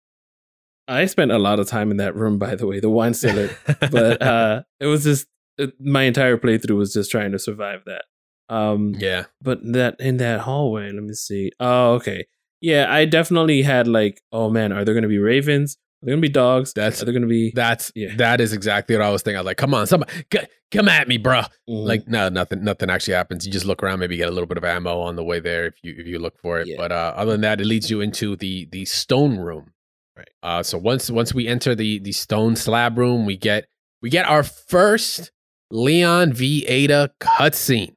[0.86, 3.50] I spent a lot of time in that room, by the way, the wine cellar.
[3.90, 5.26] but uh, it was just
[5.58, 8.04] it, my entire playthrough was just trying to survive that.
[8.48, 11.50] Um, yeah, but that in that hallway, let me see.
[11.60, 12.26] Oh, okay.
[12.60, 15.76] Yeah, I definitely had like, oh man, are there going to be ravens?
[16.02, 16.72] Are there going to be dogs?
[16.74, 18.14] That's- are there going to be that's Yeah.
[18.16, 19.38] that is exactly what I was thinking.
[19.38, 21.86] I was like, "Come on, somebody, c- come at me, bruh." Mhm.
[21.86, 23.46] Like, no, nothing, nothing actually happens.
[23.46, 25.64] You just look around, maybe get a little bit of ammo on the way there
[25.66, 26.66] if you if you look for it.
[26.68, 26.76] Yeah.
[26.76, 29.70] But uh, other than that, it leads you into the the stone room.
[30.16, 30.28] Right.
[30.42, 33.66] Uh, so once once we enter the the stone slab room, we get
[34.00, 35.32] we get our first
[35.70, 37.94] Leon v Ada cutscene.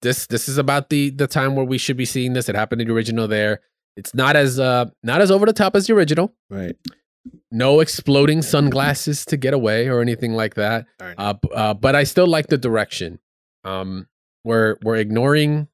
[0.00, 2.48] This this is about the the time where we should be seeing this.
[2.48, 3.28] It happened in the original.
[3.28, 3.60] There,
[3.96, 6.34] it's not as uh not as over the top as the original.
[6.50, 6.76] right.
[7.50, 10.84] No exploding sunglasses to get away or anything like that.
[10.98, 11.14] Darn.
[11.16, 13.18] Uh, uh, but I still like the direction.
[13.64, 14.08] Um,
[14.44, 15.68] we're we're ignoring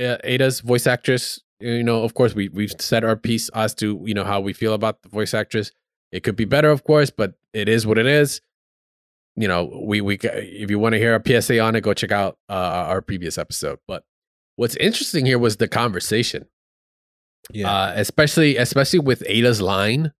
[0.00, 1.40] uh, Ada's voice actress.
[1.60, 4.52] You know, of course, we we've said our piece as to you know how we
[4.52, 5.72] feel about the voice actress.
[6.12, 8.40] It could be better, of course, but it is what it is.
[9.36, 12.12] You know, we we if you want to hear a PSA on it, go check
[12.12, 12.52] out uh,
[12.88, 13.78] our previous episode.
[13.86, 14.04] But
[14.56, 16.46] what's interesting here was the conversation
[17.52, 17.70] yeah.
[17.70, 20.12] uh, especially especially with Ada's line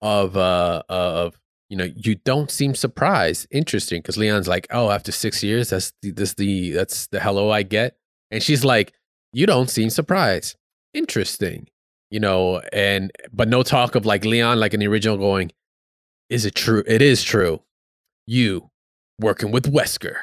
[0.00, 1.38] of uh of
[1.68, 3.46] you know you don't seem surprised.
[3.50, 7.50] Interesting because Leon's like, oh, after six years, that's the, this the that's the hello
[7.50, 7.96] I get,
[8.30, 8.92] and she's like,
[9.32, 10.56] you don't seem surprised.
[10.94, 11.68] Interesting,
[12.10, 15.52] you know, and but no talk of like Leon like in the original going,
[16.28, 16.82] is it true?
[16.86, 17.62] It is true.
[18.26, 18.70] You
[19.20, 20.16] working with Wesker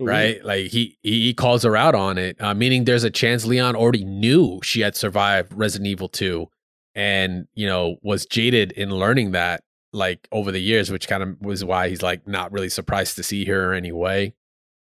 [0.00, 0.44] right?
[0.44, 3.76] Like he he he calls her out on it, uh, meaning there's a chance Leon
[3.76, 6.48] already knew she had survived Resident Evil 2
[6.94, 11.40] and, you know, was jaded in learning that like over the years, which kind of
[11.40, 14.34] was why he's like not really surprised to see her anyway.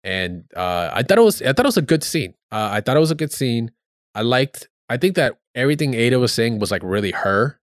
[0.03, 2.34] And uh, I thought it was I thought it was a good scene.
[2.51, 3.72] Uh, I thought it was a good scene.
[4.14, 4.70] I liked.
[4.89, 7.59] I think that everything Ada was saying was like really her,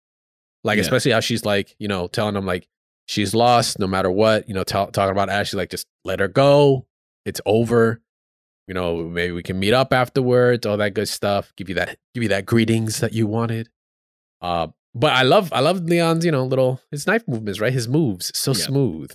[0.64, 0.82] like Yeah.
[0.82, 2.68] especially how she's like you know telling him like
[3.06, 4.48] she's lost no matter what.
[4.48, 6.86] You know, tell talking about Ashley like just let her go.
[7.24, 8.00] It's over.
[8.66, 10.66] You know, maybe we can meet up afterwards.
[10.66, 11.52] All that good stuff.
[11.56, 13.68] Give you that give you that greetings that you wanted.
[14.40, 17.88] Uh, but I love I love Leon's you know little his knife movements right his
[17.88, 18.64] moves so Yeah.
[18.64, 19.10] smooth.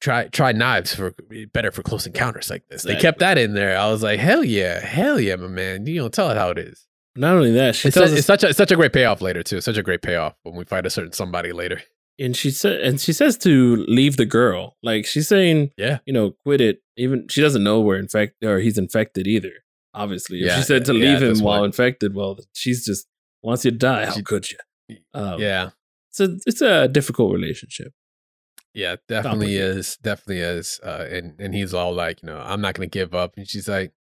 [0.00, 1.14] Try try knives for
[1.52, 2.82] better for close encounters like this.
[2.82, 3.78] They kept that in there.
[3.78, 5.86] I was like hell yeah hell yeah my man.
[5.86, 6.86] You know tell it how it is.
[7.16, 8.92] Not only that, she It's, tells su- us, it's such a it's such a great
[8.92, 9.60] payoff later too.
[9.60, 11.82] Such a great payoff when we fight a certain somebody later.
[12.18, 14.76] and she said, and she says to leave the girl.
[14.82, 15.98] Like she's saying, Yeah.
[16.06, 16.82] you know, quit it.
[16.96, 19.52] Even she doesn't know we're infected or he's infected either.
[19.94, 21.66] Obviously, if Yeah, she said to leave at him while point.
[21.74, 23.06] infected, well, she's just
[23.42, 24.02] wants you to die.
[24.04, 24.34] Wants you to die.
[24.34, 24.58] How She- could you?
[24.88, 24.98] She's just wants you to die.
[24.98, 25.32] How She- could you?
[25.34, 25.70] Um, yeah,
[26.10, 27.92] So it's a difficult relationship.
[28.74, 30.80] yeah, definitely is, definitely is.
[30.82, 33.68] Uh, and and he's all like, you know, I'm not gonna give up, and she's
[33.68, 33.92] like,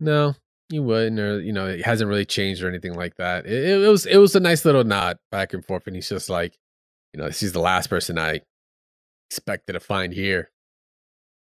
[0.00, 0.34] no,
[0.70, 3.46] you wouldn't, or you know, it hasn't really changed or anything like that.
[3.46, 6.30] It, it was it was a nice little nod back and forth, and he's just
[6.30, 6.56] like,
[7.12, 8.40] you know, she's the last person I
[9.30, 10.50] expected to find here.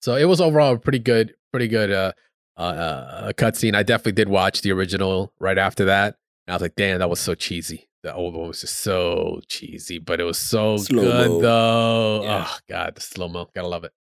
[0.01, 2.13] So it was overall a pretty good, pretty good uh,
[2.57, 3.75] uh, uh cutscene.
[3.75, 6.15] I definitely did watch the original right after that.
[6.47, 7.87] And I was like, damn, that was so cheesy.
[8.03, 11.03] The old one was just so cheesy, but it was so Slow-mo.
[11.03, 12.23] good though.
[12.23, 12.47] Yeah.
[12.47, 13.91] Oh god, the slow mo, gotta love it.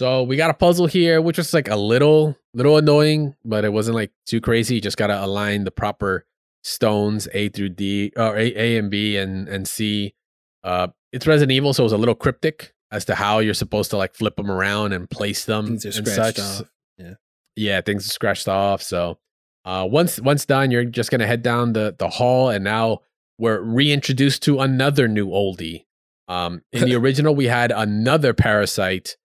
[0.00, 3.72] So we got a puzzle here, which was like a little, little annoying, but it
[3.72, 4.76] wasn't like too crazy.
[4.76, 6.26] You just gotta align the proper
[6.64, 10.14] stones A through D, or A, A and B and and C.
[10.62, 13.90] Uh, it's Resident Evil, so it was a little cryptic as to how you're supposed
[13.90, 16.60] to like flip them around and place them Things are and scratched such.
[16.62, 16.70] off.
[16.98, 17.14] Yeah.
[17.56, 18.82] yeah, things are scratched off.
[18.82, 19.18] So
[19.64, 23.00] uh, once once done, you're just gonna head down the the hall, and now
[23.38, 25.84] we're reintroduced to another new oldie.
[26.28, 29.16] Um, in the original, we had another parasite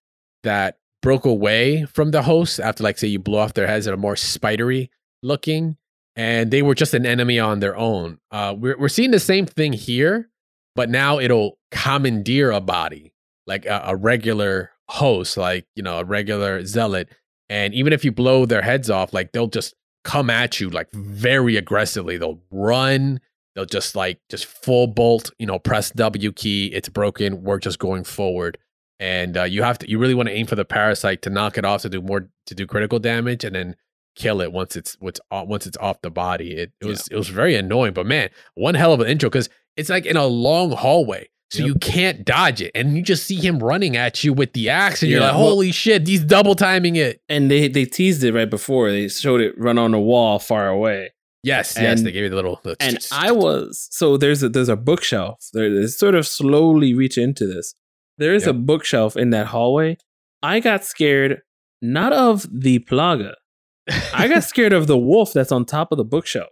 [0.44, 3.94] that broke away from the host after, like, say, you blow off their heads that
[3.94, 4.92] are more spidery
[5.24, 5.78] looking,
[6.16, 8.20] and they were just an enemy on their own.
[8.32, 10.30] Uh, we're we're seeing the same thing here,
[10.76, 13.14] but now it'll commandeer a body
[13.48, 17.10] like a, a regular host, like you know, a regular zealot,
[17.50, 20.92] and even if you blow their heads off, like they'll just come at you like
[20.94, 22.18] very aggressively.
[22.18, 23.20] They'll run.
[23.56, 26.68] They'll just like just full bolt, you know, press W key.
[26.68, 27.44] It's broken.
[27.44, 28.58] We're just going forward,
[29.02, 29.89] and uh, you have to.
[29.89, 32.30] You really want to aim for the parasite to knock it off to do more
[32.45, 33.76] to do critical damage, and then
[34.16, 36.54] kill it once it's what's once it's off the body.
[36.56, 39.49] It, it was it was very annoying, but man, one hell of an intro because
[39.76, 41.28] it's like in a long hallway.
[41.52, 41.68] So Yep.
[41.68, 45.02] you can't dodge it, and you just see him running at you with the axe,
[45.02, 48.24] and you're Yeah, like, well- "Holy shit, he's double timing it!" And they they teased
[48.24, 48.89] it right before.
[48.89, 51.10] They showed it run on a wall far away.
[51.43, 52.62] Yes, yes, they gave you the little.
[52.64, 55.43] the and I was so there's a there's a bookshelf.
[55.52, 57.74] There is sort of slowly reach into this.
[58.22, 59.97] There is a bookshelf in that hallway.
[60.43, 61.41] I got scared
[61.82, 63.34] not of the plaga.
[64.13, 66.49] I got scared of the wolf that's on top of the bookshelf.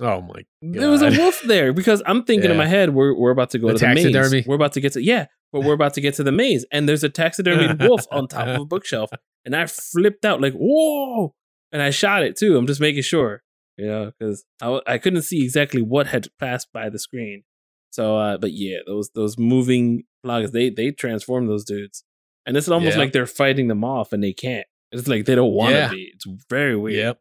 [0.00, 0.42] oh my!
[0.62, 3.58] There was a wolf there because I'm thinking in my head we're we're about to
[3.58, 4.30] go The to the taxidermy?
[4.38, 4.46] maze.
[4.46, 6.88] We're about to get to yeah, but we're about to get to the maze, and
[6.88, 9.10] there's a taxidermy wolf on top of a bookshelf,
[9.44, 11.34] and I flipped out like whoa,
[11.72, 12.56] and I shot it too.
[12.56, 13.42] I'm just making sure,
[13.76, 17.44] you know, because I I couldn't see exactly what had passed by the screen.
[17.90, 22.04] So, uh, but yeah, those those moving plagas they they transform those dudes,
[22.46, 23.02] and it's almost Yeah.
[23.02, 24.66] like they're fighting them off, and they can't.
[24.92, 25.90] It's like they don't want to Yeah.
[25.90, 26.10] be.
[26.14, 26.96] It's very weird.
[26.96, 27.20] Yep.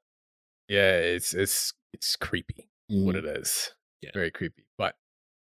[0.69, 2.69] Yeah, it's it's it's creepy.
[2.91, 3.05] Mm.
[3.05, 3.71] What it is.
[4.01, 4.11] Yeah.
[4.13, 4.65] Very creepy.
[4.77, 4.95] But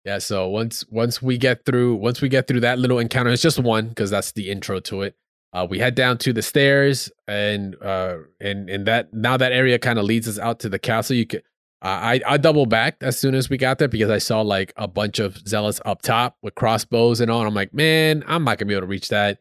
[0.06, 3.42] yeah, so once once we get through once we get through that little encounter, it's
[3.42, 5.16] just one because that's the intro to it.
[5.54, 9.78] Uh, we head down to the stairs, and uh, and and that now that area
[9.78, 11.16] kind of leads us out to the castle.
[11.16, 11.44] You could,
[11.90, 14.88] I I double backed as soon as we got there because I saw like a
[14.88, 17.40] bunch of zealots up top with crossbows and all.
[17.40, 19.40] And I'm like, man, I'm not gonna be able to reach that.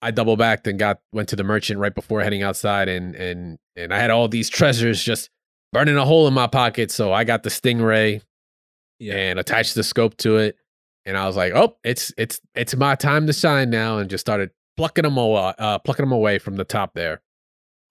[0.00, 3.58] I double backed and got went to the merchant right before heading outside, and and
[3.76, 5.30] and I had all these treasures just
[5.72, 6.90] burning a hole in my pocket.
[6.90, 8.20] So I got the stingray
[8.98, 9.14] Yeah.
[9.14, 10.56] and attached the scope to it,
[11.04, 14.22] and I was like, oh, it's it's it's my time to shine now, and just
[14.22, 17.22] started plucking them away, uh, plucking them away from the top there.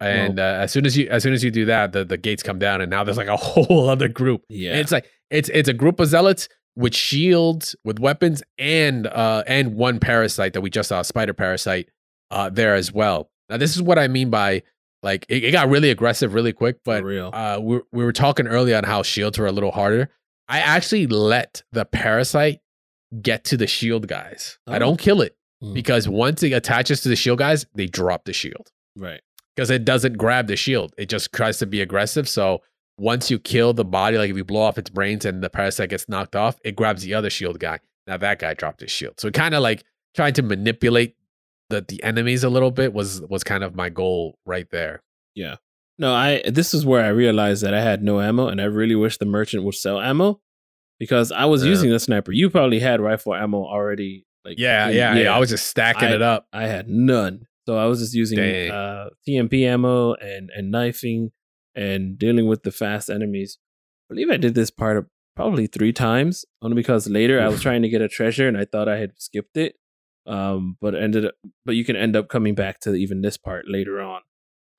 [0.01, 2.43] And uh, as soon as you as soon as you do that, the, the gates
[2.43, 4.43] come down, and now there's like a whole other group.
[4.49, 4.71] yeah.
[4.71, 9.43] And it's like it's it's a group of zealots with shields, with weapons, and uh
[9.47, 11.89] and one parasite that we just saw, a spider parasite,
[12.31, 13.29] uh there as well.
[13.49, 14.63] Now this is what I mean by
[15.03, 17.29] like it, it got really aggressive really quick, but real.
[17.33, 20.09] uh we we were talking earlier on how shields were a little harder.
[20.47, 22.59] I actually let the parasite
[23.21, 24.57] get to the shield guys.
[24.67, 24.79] I Oh.
[24.79, 25.75] don't kill it Mm.
[25.75, 29.21] because once it attaches to the shield guys, they drop the shield right.
[29.61, 30.91] Because it doesn't grab the shield.
[30.97, 32.27] It just tries to be aggressive.
[32.27, 32.63] So
[32.97, 35.91] once you kill the body, like if you blow off its brains and the parasite
[35.91, 37.77] gets knocked off, it grabs the other shield guy.
[38.07, 39.19] Now that guy dropped his shield.
[39.19, 39.83] So kind of like
[40.15, 41.15] trying to manipulate
[41.69, 45.03] the the enemies a little bit was was kind of my goal right there.
[45.35, 45.57] Yeah.
[45.99, 48.95] No, I this is where I realized that I had no ammo, and I really
[48.95, 50.41] wish the merchant would sell ammo
[50.99, 51.69] because I was Yeah.
[51.69, 52.31] using the sniper.
[52.31, 54.25] You probably had rifle ammo already.
[54.43, 55.35] Like Yeah, in- yeah, yeah.
[55.35, 56.47] I was just stacking I- it up.
[56.51, 61.31] I had none, so I was just using uh, TMP ammo and and knifing
[61.75, 63.57] and dealing with the fast enemies.
[64.09, 67.61] I believe I did this part of probably three times, only because later I was
[67.67, 69.75] trying to get a treasure and I thought I had skipped it.
[70.27, 71.33] Um, but ended up,
[71.65, 74.21] but you can end up coming back to even this part later on.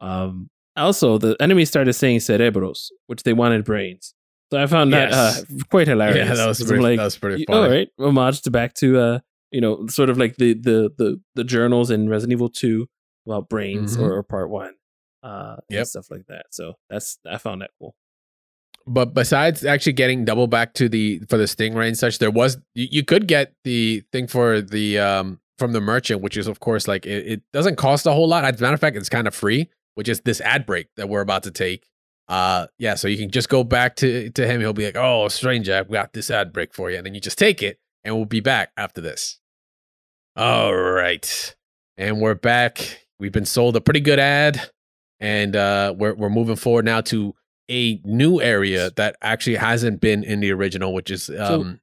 [0.00, 4.14] Um, also, the enemies started saying cerebros, which they wanted brains.
[4.52, 5.32] So I found that uh,
[5.70, 6.28] quite hilarious.
[6.28, 7.58] Yeah, that was pretty, like, that was pretty funny.
[7.58, 9.18] all right, homage to back to uh,
[9.52, 12.88] you know, sort of like the the the the journals in Resident Evil Two
[13.26, 14.02] about brains Mhm.
[14.02, 14.74] or, or Part One.
[15.22, 15.86] uh, Yep.
[15.86, 16.46] stuff like that.
[16.50, 17.94] So that's I found that cool.
[18.86, 22.58] but besides actually getting double back to the for the stingray and such, there was
[22.74, 26.58] you, you could get the thing for the um from the merchant, which is of
[26.58, 28.44] course like it, it doesn't cost a whole lot.
[28.44, 31.08] As a matter of fact, it's kind of free, which is this ad break that
[31.08, 31.86] we're about to take.
[32.26, 34.60] Uh yeah, so you can just go back to to him.
[34.60, 37.20] He'll be like, "Oh, stranger, I've got this ad break for you," and then you
[37.20, 39.38] just take it, and we'll be back after this.
[40.34, 41.54] All right,
[41.98, 43.00] and we're back.
[43.18, 44.60] We've been sold a pretty good ad,
[45.20, 47.34] and uh, we're we're moving forward now to
[47.70, 51.80] a new area that actually hasn't been in the original, which is um,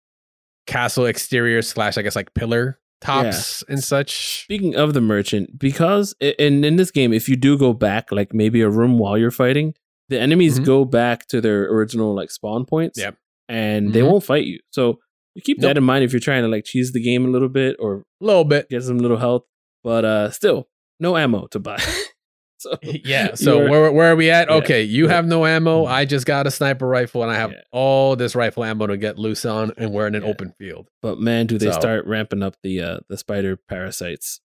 [0.65, 4.41] castle exterior slash I guess like pillar tops and such.
[4.43, 8.33] Speaking of the merchant, because in in this game, if you do go back, like
[8.33, 9.75] maybe a room while you're fighting,
[10.09, 10.65] the enemies Mhm.
[10.65, 12.97] go back to their original like spawn points.
[12.97, 13.15] Yep.
[13.47, 14.07] And they Mhm.
[14.11, 14.59] won't fight you.
[14.71, 14.99] So
[15.35, 15.69] you keep Nope.
[15.69, 18.03] that in mind if you're trying to like cheese the game a little bit or
[18.21, 18.69] A little bit.
[18.69, 19.43] get some little health.
[19.83, 20.67] But uh still,
[20.99, 21.77] no ammo to buy.
[22.57, 23.35] so Yeah.
[23.35, 24.49] So where where are we at?
[24.49, 24.55] Yeah.
[24.57, 25.13] Okay, you Yeah.
[25.13, 25.85] have no ammo.
[25.85, 25.89] Mhm.
[25.91, 27.61] I just got a sniper rifle, and I have Yeah.
[27.71, 30.89] all this rifle ammo to get loose on, and we're in an open field.
[31.01, 34.41] But man, do they So- start ramping up the uh the spider parasites.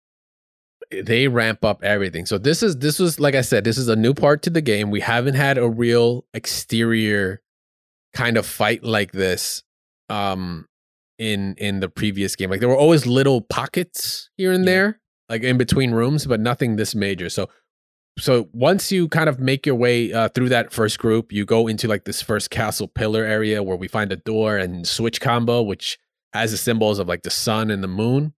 [0.91, 2.27] They ramp up everything.
[2.27, 4.61] So this is this was like I said, this is a new part to the
[4.61, 4.91] game.
[4.93, 7.41] We haven't had a real exterior
[8.13, 9.63] kind of fight like this
[10.11, 10.67] um
[11.19, 12.51] in in the previous game.
[12.51, 14.71] Like there were always little pockets here and Yeah.
[14.73, 17.29] there, like in between rooms, but nothing this major.
[17.29, 17.49] So
[18.19, 21.67] so once you kind of make your way uh, through that first group, you go
[21.67, 25.63] into like this first castle pillar area where we find a door and switch combo,
[25.63, 25.99] which
[26.33, 28.33] has the symbols of like the sun and the moon.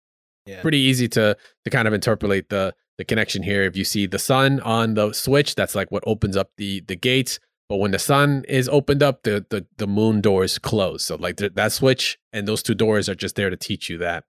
[0.47, 0.63] Yeah.
[0.63, 3.65] Pretty easy to to kind of interpolate the the connection here.
[3.65, 6.97] If you see the sun on the switch, that's like what opens up the the
[6.97, 7.39] gates.
[7.69, 11.05] But when the sun is opened up, the the, the moon doors close.
[11.05, 13.99] So like th- that switch and those two doors are just there to teach you
[13.99, 14.25] that.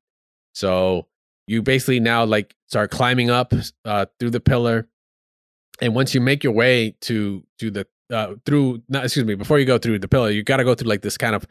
[0.54, 1.08] So
[1.46, 3.54] you basically now like start climbing up
[3.86, 4.88] uh, through the pillar,
[5.82, 9.60] and once you make your way to to the uh, through not excuse me before
[9.60, 11.46] you go through the pillar, you got to go through like this kind of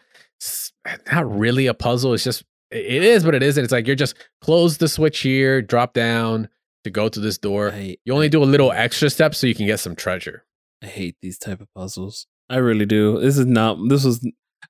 [1.12, 2.14] not really a puzzle.
[2.14, 3.62] It's just it is, but it isn't.
[3.62, 6.48] It's like you're just close the switch here, drop down
[6.82, 7.70] to go to this door.
[7.70, 10.44] I, You only do a little extra step so you can get some treasure.
[10.82, 12.26] I hate these type of puzzles.
[12.50, 13.18] I really do.
[13.20, 13.78] This is not.
[13.88, 14.26] This was,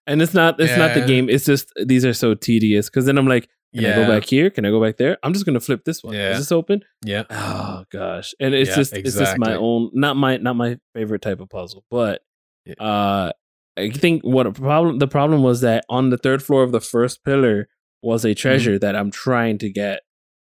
[0.06, 0.60] and it's not.
[0.60, 1.28] It's not the game.
[1.28, 2.88] It's just these are so tedious.
[2.88, 4.48] Because then I'm like, can I go back here?
[4.50, 5.18] Can I go back there?
[5.22, 6.14] I'm just gonna flip this one.
[6.14, 6.30] Yeah.
[6.32, 6.82] Is this open?
[7.04, 7.24] Yeah.
[7.28, 11.22] Oh gosh, and it's Yeah, just it's just my own, not my not my favorite
[11.22, 11.84] type of puzzle.
[11.90, 12.22] But
[12.64, 12.74] Yeah.
[12.80, 13.32] uh,
[13.76, 14.98] I think what a problem.
[14.98, 17.68] The problem was that on the third floor of the first pillar
[18.02, 18.30] was Mm-hmm.
[18.30, 20.00] a treasure that I'm trying to get,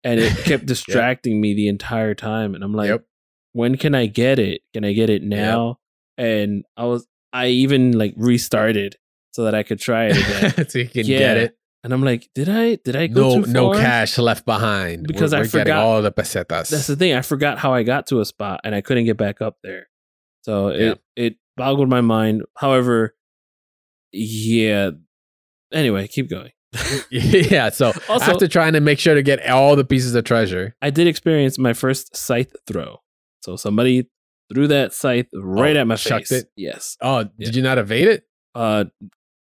[0.03, 2.53] and it kept distracting me the entire time.
[2.53, 3.05] And I'm like, yep.
[3.55, 4.61] When can I get it?
[4.73, 5.79] Can I get it now?
[6.17, 8.97] And I was I even like restarted
[9.31, 10.69] so that I could try it again.
[10.69, 11.19] so you can Yeah.
[11.19, 11.57] get it.
[11.83, 15.39] and I'm like, did I did I go No, no cash left behind Because We're-
[15.39, 16.69] I we're forgot- all the pesetas.
[16.69, 17.13] That's the thing.
[17.13, 19.87] I forgot how I got to a spot and I couldn't get back up there.
[20.43, 20.91] So Yeah.
[20.91, 22.43] it it boggled my mind.
[22.57, 23.15] However,
[24.11, 24.91] yeah.
[25.71, 26.51] Anyway, keep going.
[27.09, 27.69] yeah.
[27.69, 30.89] So Also- after trying to make sure to get all the pieces of treasure, I
[30.89, 32.99] did experience my first scythe throw.
[33.45, 34.07] So somebody
[34.53, 36.41] threw that scythe right Oh, at my chucked face.
[36.43, 36.51] it?
[36.55, 36.97] Yes.
[37.01, 37.45] oh, Yeah.
[37.45, 38.23] did you not evade it?
[38.53, 38.85] Uh,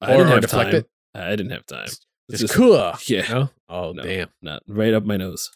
[0.01, 0.79] I Or- didn't have deflect time.
[0.79, 0.89] it?
[1.13, 1.87] I didn't have time.
[2.29, 2.93] It's just- cool.
[3.07, 3.27] Yeah.
[3.29, 3.49] No?
[3.67, 4.03] Oh, No.
[4.03, 4.29] damn.
[4.41, 5.51] Not right up my nose.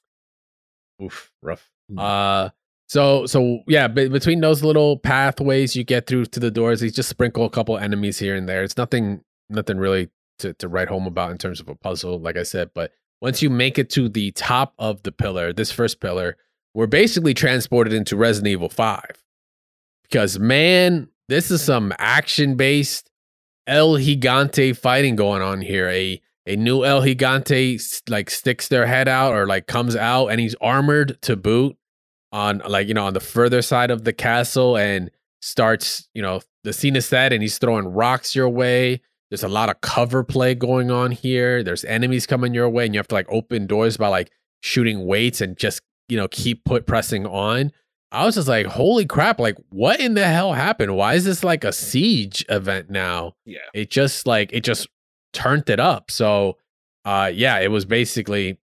[1.01, 1.69] Oof, rough.
[1.91, 1.99] Mm.
[1.99, 2.49] Uh
[2.87, 6.89] so so yeah, be- between those little pathways you get through to the doors, you
[6.91, 8.63] just sprinkle a couple enemies here and there.
[8.63, 12.37] It's nothing nothing really to to write home about in terms of a puzzle, like
[12.37, 12.71] I said.
[12.75, 12.91] But
[13.21, 16.37] once you make it to the top of the pillar, this first pillar,
[16.74, 19.24] we're basically transported into Resident Evil Five.
[20.03, 23.09] Because man, this is some action based
[23.67, 25.89] El Gigante fighting going on here.
[25.89, 30.39] A a new El Gigante like sticks their head out or like comes out and
[30.39, 31.78] he's armored to boot
[32.32, 35.09] on like you know on the further side of the castle and
[35.41, 39.47] starts you know the scene is set and he's throwing rocks your way there's a
[39.47, 43.07] lot of cover play going on here there's enemies coming your way and you have
[43.07, 45.82] to like open doors by like shooting weights and just
[46.14, 47.72] you know keep put pressing on
[48.11, 50.95] i was just like holy crap like what in the hell happened?
[50.95, 53.34] Why is this like a siege event now?
[53.47, 53.57] Yeah.
[53.74, 54.88] it just like it just
[55.34, 56.11] turned it up.
[56.11, 56.57] So
[57.03, 58.59] uh yeah it was basically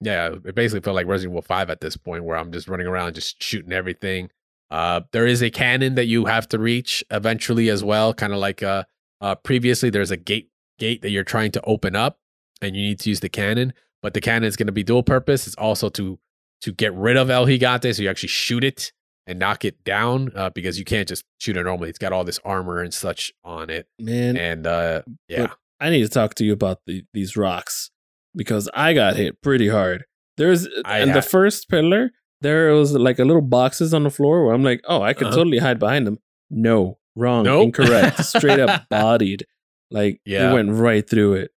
[0.00, 2.86] yeah it basically felt like resident evil 5 at this point where i'm just running
[2.86, 4.30] around just shooting everything.
[4.70, 8.38] Uh there is a cannon that you have to reach eventually as well kind of
[8.38, 8.84] like uh
[9.20, 10.48] uh previously there's a gate
[10.78, 12.20] gate that you're trying to open up
[12.62, 13.74] and you need to use the cannon
[14.04, 15.46] but the cannon is going to be dual purpose.
[15.46, 16.18] It's also to
[16.64, 18.92] to get rid of el gigante so you actually shoot it
[19.26, 22.24] and knock it down uh, because you can't just shoot it normally it's got all
[22.24, 25.48] this armor and such on it Man, and uh yeah
[25.80, 27.90] I need to talk to you about the, these rocks
[28.34, 30.04] because I got hit pretty hard.
[30.36, 32.10] There's I and the first pillar.
[32.40, 35.26] there was like a little boxes on the floor where I'm like, oh, I could
[35.28, 35.36] Uh-huh.
[35.36, 36.18] totally hide behind them.
[36.50, 37.64] No, wrong, Nope.
[37.64, 39.44] incorrect, straight up bodied.
[39.90, 40.50] Like Yeah.
[40.50, 41.50] it went right through it.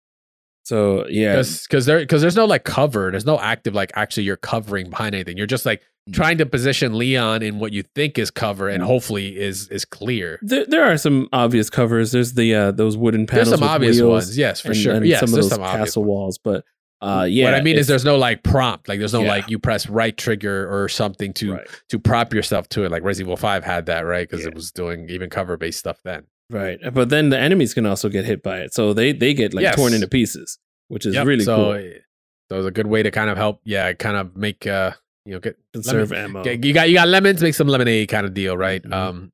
[0.67, 4.23] So yeah, because because there because there's no like cover there's no active like actually
[4.23, 6.13] you're covering behind anything you're just like Mm.
[6.13, 10.39] trying to position leon in what you think is cover and hopefully is is clear
[10.41, 12.13] there, there are some obvious covers.
[12.13, 13.49] There's the uh those wooden panels.
[13.49, 15.55] there's some with obvious ones yes for and, sure and yes some of there's those
[15.57, 16.63] some obvious castle walls, but
[17.01, 17.43] uh, yeah.
[17.43, 19.27] what i mean is there's no like prompt like there's no Yeah.
[19.35, 23.03] like you press right trigger or something to right, to prop yourself to it like
[23.03, 24.51] resident evil 5 had that right because Yeah.
[24.51, 28.09] it was doing even cover based stuff then right, but then the enemies can also
[28.09, 31.27] get hit by it, so they they get like torn into pieces, which is Yep,
[31.27, 31.73] really so cool.
[32.49, 34.91] so it was a good way to kind of help yeah kind of make uh
[35.25, 36.39] you know get Conserve lemon- ammo.
[36.41, 38.81] Okay, you got you got lemons, make some lemonade kind of deal, right?
[38.83, 38.93] Mhm.
[38.93, 39.31] Um,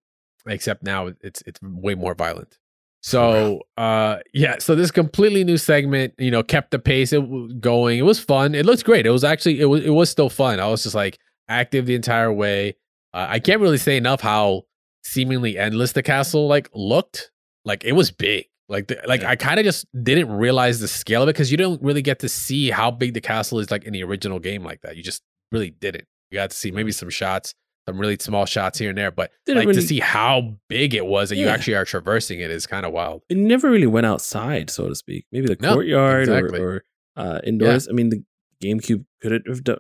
[0.47, 2.57] except now it's it's way more violent.
[3.01, 7.53] So uh yeah, so this completely new segment, you know, kept the pace it w-
[7.59, 7.99] going.
[7.99, 8.55] It was fun.
[8.55, 9.05] It looks great.
[9.05, 10.59] It was actually it was it was still fun.
[10.59, 12.77] I was just like active the entire way.
[13.13, 14.63] Uh, I can't really say enough how
[15.03, 17.31] seemingly endless the castle like looked.
[17.65, 18.45] Like it was big.
[18.69, 19.29] Like the, like Yeah.
[19.31, 22.19] I kind of just didn't realize the scale of it because you don't really get
[22.19, 24.95] to see how big the castle is like in the original game like that.
[24.97, 26.05] You just really didn't.
[26.31, 27.53] You got to see maybe some shots,
[27.87, 30.93] some really small shots here and there, but Didn't like really- to see how big
[30.95, 33.21] it was that you actually are traversing it is kind of wild.
[33.29, 35.25] it never really went outside, so to speak.
[35.31, 36.59] Maybe the No, courtyard exactly.
[36.59, 36.83] or, or
[37.17, 37.87] uh, indoors.
[37.87, 38.23] I mean, the
[38.63, 39.77] GameCube could it have done,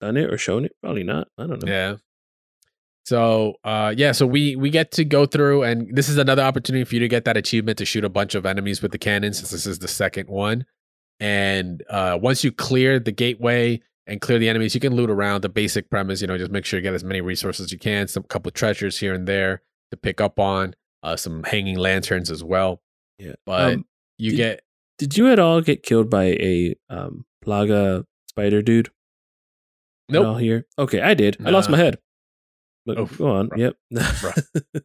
[0.00, 0.72] done it or shown it?
[0.82, 1.28] Probably not.
[1.38, 1.72] I don't know.
[1.72, 1.96] Yeah.
[3.06, 6.82] So uh yeah, so we we get to go through and this is another opportunity
[6.84, 9.32] for you to get that achievement to shoot a bunch of enemies with the cannon
[9.32, 10.66] since this is the second one.
[11.20, 15.42] And uh once you clear the gateway and clear the enemies, you can loot around
[15.42, 17.78] the basic premise, you know, just make sure you get as many resources as you
[17.78, 22.28] can, some couple treasures here and there to pick up on, uh some hanging lanterns
[22.28, 22.82] as well.
[23.20, 23.34] Yeah.
[23.46, 23.84] But Um,
[24.18, 24.60] you did- get
[24.98, 28.90] Did you at all get killed by a um, Plaga spider dude?
[30.08, 30.26] Nope.
[30.26, 30.66] all here?
[30.76, 31.36] Okay, I did.
[31.44, 31.98] I lost my head.
[32.86, 33.48] But Oh, go on.
[33.50, 33.58] rough.
[33.58, 33.76] Yep.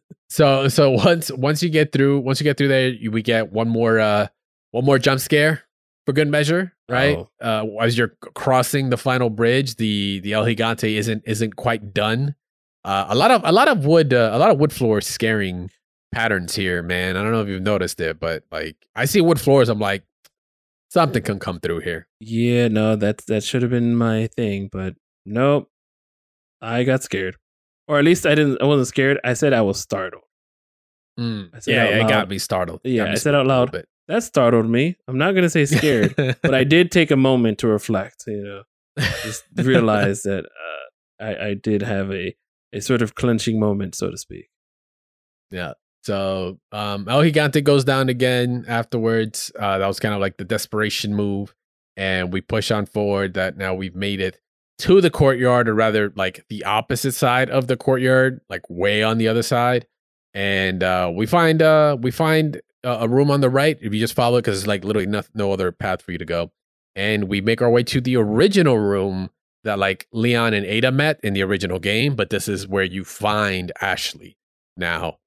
[0.28, 3.52] So so once once you get through once you get through there, you, we get
[3.52, 4.28] one more uh
[4.70, 5.62] one more jump scare
[6.06, 7.18] for good measure, right?
[7.18, 7.28] Oh.
[7.40, 12.34] Uh, as you're crossing the final bridge, the the El Gigante isn't isn't quite done.
[12.82, 15.70] Uh, a lot of a lot of wood uh, a lot of wood floor scaring
[16.12, 17.14] patterns here, man.
[17.18, 20.02] I don't know if you've noticed it, but like I see wood floors, I'm like
[20.88, 22.08] something can come through here.
[22.20, 24.94] yeah, no, that's that should have been my thing, but
[25.26, 25.68] nope.
[26.62, 27.36] I got scared.
[27.92, 29.20] Or at least I didn't I wasn't scared.
[29.22, 30.22] I said I was startled.
[31.20, 31.54] Mm.
[31.54, 32.80] I said Yeah, yeah, it got me startled.
[32.84, 33.84] Yeah, me I said out spooked a little loud.
[34.08, 34.96] That startled me.
[35.06, 38.62] I'm not gonna say scared, but I did take a moment to reflect, you know.
[39.22, 42.34] Just realize that uh, I, I did have a,
[42.72, 44.48] a sort of clenching moment, so to speak.
[45.50, 45.74] Yeah.
[46.02, 49.52] So um El Gigante goes down again afterwards.
[49.58, 51.54] Uh that was kind of like the desperation move.
[51.94, 54.40] And we push on forward that now we've made it
[54.82, 59.18] to the courtyard, or rather like the opposite side of the courtyard, like way on
[59.18, 59.86] the other side.
[60.34, 64.14] And uh we find uh we find a, room on the right if you just
[64.14, 66.52] follow it, because it's like literally no, no other path for you to go.
[66.94, 69.30] And we make our way to the original room
[69.64, 73.04] that like Leon and Ada met in the original game, but this is where you
[73.04, 74.36] find Ashley
[74.76, 75.18] now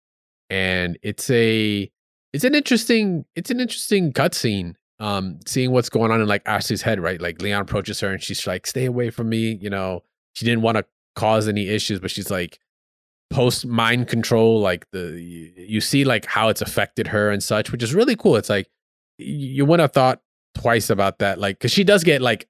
[0.50, 1.90] and it's a
[2.34, 6.82] it's an interesting it's an interesting cutscene um seeing what's going on in like ashley's
[6.82, 7.22] head right?
[7.22, 10.04] Like leon approaches her and she's like stay away from me you know?
[10.34, 10.86] She didn't want to
[11.16, 12.60] cause any issues but she's like
[13.30, 15.20] post mind control like the
[15.58, 18.36] you, see like how it's affected her and such which is really cool.
[18.36, 18.70] It's like
[19.18, 20.22] you wouldn't have thought
[20.54, 22.48] twice about that like because she does get like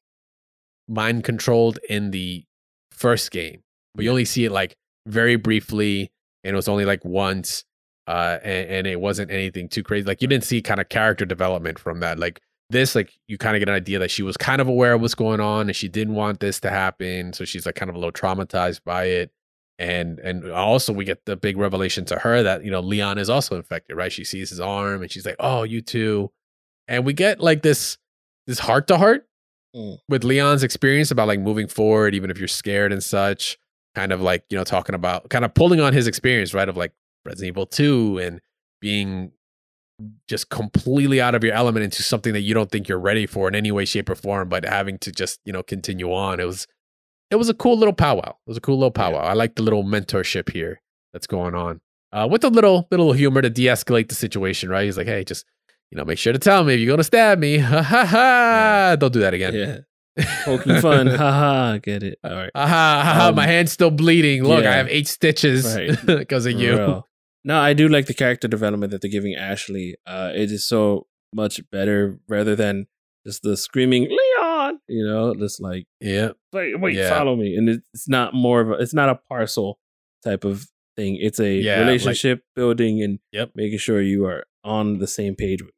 [0.88, 2.44] mind controlled in the
[2.92, 3.62] first game
[3.96, 4.76] but you only see it like
[5.08, 6.12] very briefly
[6.44, 7.66] and it was only like once
[8.08, 10.06] uh and, and it wasn't anything too crazy.
[10.06, 12.20] Like you didn't see kind of character development from that.
[12.20, 14.94] Like this like you kind of get an idea that she was kind of aware
[14.94, 17.34] of what's going on and she didn't want this to happen.
[17.34, 19.32] So she's like kind of a little traumatized by it.
[19.78, 23.30] And and also we get the big revelation to her that you know leon is
[23.30, 24.12] also infected right?
[24.12, 26.32] She sees his arm and she's like oh you too.
[26.88, 27.98] And we get like this
[28.48, 29.28] this heart to heart
[30.08, 33.58] with leon's experience about like moving forward even if you're scared and such
[33.96, 36.70] kind of like you know talking about kind of pulling on his experience right?
[36.70, 36.94] Of like
[37.26, 38.40] Resident Evil 2 and
[38.82, 39.32] being
[40.28, 43.48] just completely out of your element into something that you don't think you're ready for
[43.48, 46.46] in any way shape or form but having to just you know continue on it
[46.46, 46.68] was
[47.32, 49.64] it was a cool little powwow it was a cool little powwow i like the
[49.64, 50.82] little mentorship here
[51.14, 51.80] that's going on
[52.12, 55.46] uh, with a little little humor to de-escalate the situation right he's like hey just
[55.92, 58.98] you know make sure to tell me if you're gonna stab me ha ha ha
[59.00, 59.78] don't do that again Yeah.
[60.46, 61.08] Poking fun.
[61.08, 61.78] Haha.
[61.80, 62.18] Get it.
[62.24, 62.50] All right.
[62.56, 64.44] Aha, haha, Um, my hand's still bleeding.
[64.46, 64.72] Look, yeah.
[64.72, 65.90] I have eight stitches Right.
[66.06, 67.04] because of For you.
[67.46, 69.96] No, I do like the character development that they're giving Ashley.
[70.06, 72.88] Uh, it is so much better rather than
[73.26, 76.32] just the screaming Leon you know, just like Yeah.
[76.52, 77.10] wait, wait, Yeah.
[77.10, 79.80] follow me, and it's not more of a, it's not a parcel
[80.24, 80.66] type of
[80.96, 81.18] thing.
[81.22, 83.52] It's a Yeah, like- relationship building and Yep.
[83.56, 85.62] making sure you are on the same page.
[85.62, 85.72] with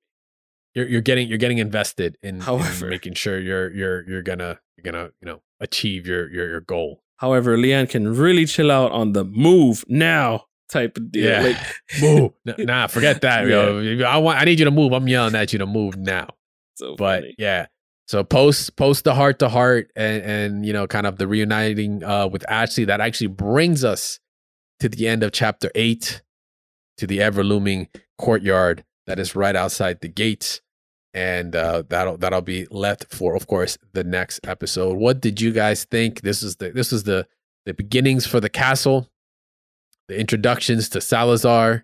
[0.75, 4.59] You're you're getting you're getting invested in, in However- making sure you're you're you're gonna
[4.77, 7.03] you're gonna you know achieve your your your goal.
[7.17, 11.25] However, Leon can really chill out on the move now type of deal.
[11.29, 11.41] Yeah.
[11.41, 11.57] Like,
[12.01, 12.31] Move.
[12.67, 13.47] Nah, forget that.
[13.47, 14.03] yo.
[14.05, 14.91] I want I need you to move.
[14.93, 16.27] I'm yelling at you to move now.
[16.75, 17.35] so but funny.
[17.37, 17.67] yeah
[18.07, 22.03] so post post the heart to heart and and you know kind of the reuniting
[22.03, 24.19] uh with ashley that actually brings us
[24.79, 26.21] to the end of chapter eight
[26.97, 27.87] to the ever looming
[28.17, 30.61] courtyard that is right outside the gates
[31.13, 35.51] and uh that'll that'll be left for of course the next episode what did you
[35.51, 37.27] guys think this is the this is the
[37.65, 39.09] the beginnings for the castle
[40.07, 41.83] the introductions to salazar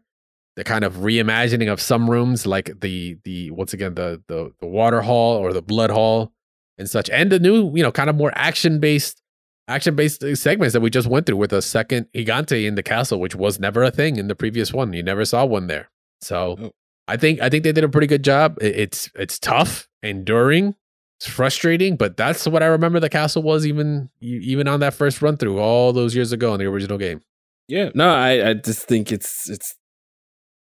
[0.55, 4.67] the kind of reimagining of some rooms like the the once again the the the
[4.67, 6.31] water hall or the blood hall
[6.77, 9.21] and such and the new you know kind of more action based
[9.67, 12.83] action based uh, segments that we just went through with a second gigante in the
[12.83, 14.93] castle which was never a thing in the previous one.
[14.93, 15.89] You never saw one there.
[16.21, 16.71] So Oh.
[17.07, 18.57] i think i think they did a pretty good job.
[18.61, 20.75] It's it's tough enduring
[21.19, 25.21] it's frustrating but that's what i remember the castle was even even on that first
[25.21, 27.21] run through all those years ago in the original game
[27.67, 29.75] Yeah, no, I, I just think it's it's.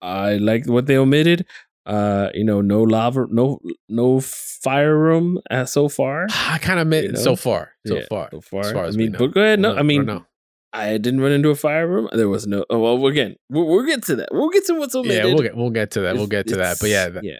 [0.02, 1.46] I like what they omitted.
[1.86, 6.26] Uh, you know, no lava, no no fire room uh, so far.
[6.30, 7.20] i kind of meant You know?
[7.20, 8.60] so far so Yeah, far so far.
[8.60, 9.60] as far I as we mean, but go ahead.
[9.60, 10.24] No, I mean, know.
[10.72, 12.08] I didn't run into a fire room.
[12.12, 12.64] There was no.
[12.70, 14.28] Oh, well, again, we'll, we'll get to that.
[14.32, 15.16] We'll get to what's omitted.
[15.18, 17.38] yeah we'll get we'll get to that we'll get to that but yeah that- yeah.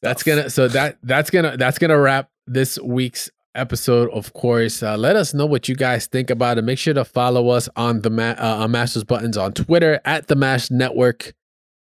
[0.00, 4.82] that's gonna so that that's gonna that's gonna wrap this week's episode of course.
[4.82, 6.62] Uh, let us know what you guys think about it.
[6.62, 10.00] Make sure to follow us on the ma- uh, on Mash Those Buttons on twitter
[10.04, 11.32] at the mash network.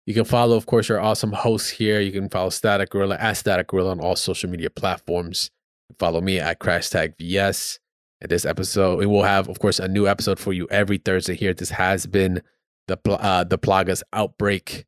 [0.05, 1.99] You can follow of course our awesome hosts here.
[1.99, 5.51] You can follow static gorilla at static gorilla on all social media platforms.
[5.99, 7.79] Follow me at crash tag vs
[8.21, 11.35] and this episode we will have of course a new episode for you every thursday
[11.35, 11.53] here.
[11.53, 12.41] This has been
[12.87, 14.85] the uh, the plagas outbreak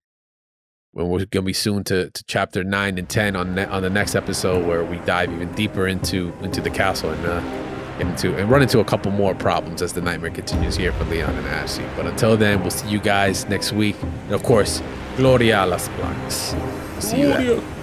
[0.94, 3.89] when we're gonna be soon to, to chapter nine and ten on ne- on the
[3.89, 8.50] next episode where we dive even deeper into into the castle and uh, into and
[8.50, 11.86] run into a couple more problems as the nightmare continues here for Leon and Ashley.
[11.96, 13.96] But until then, we'll see you guys next week.
[14.02, 14.82] And of course,
[15.18, 17.02] Gloria a las Plagas.
[17.02, 17.82] See you.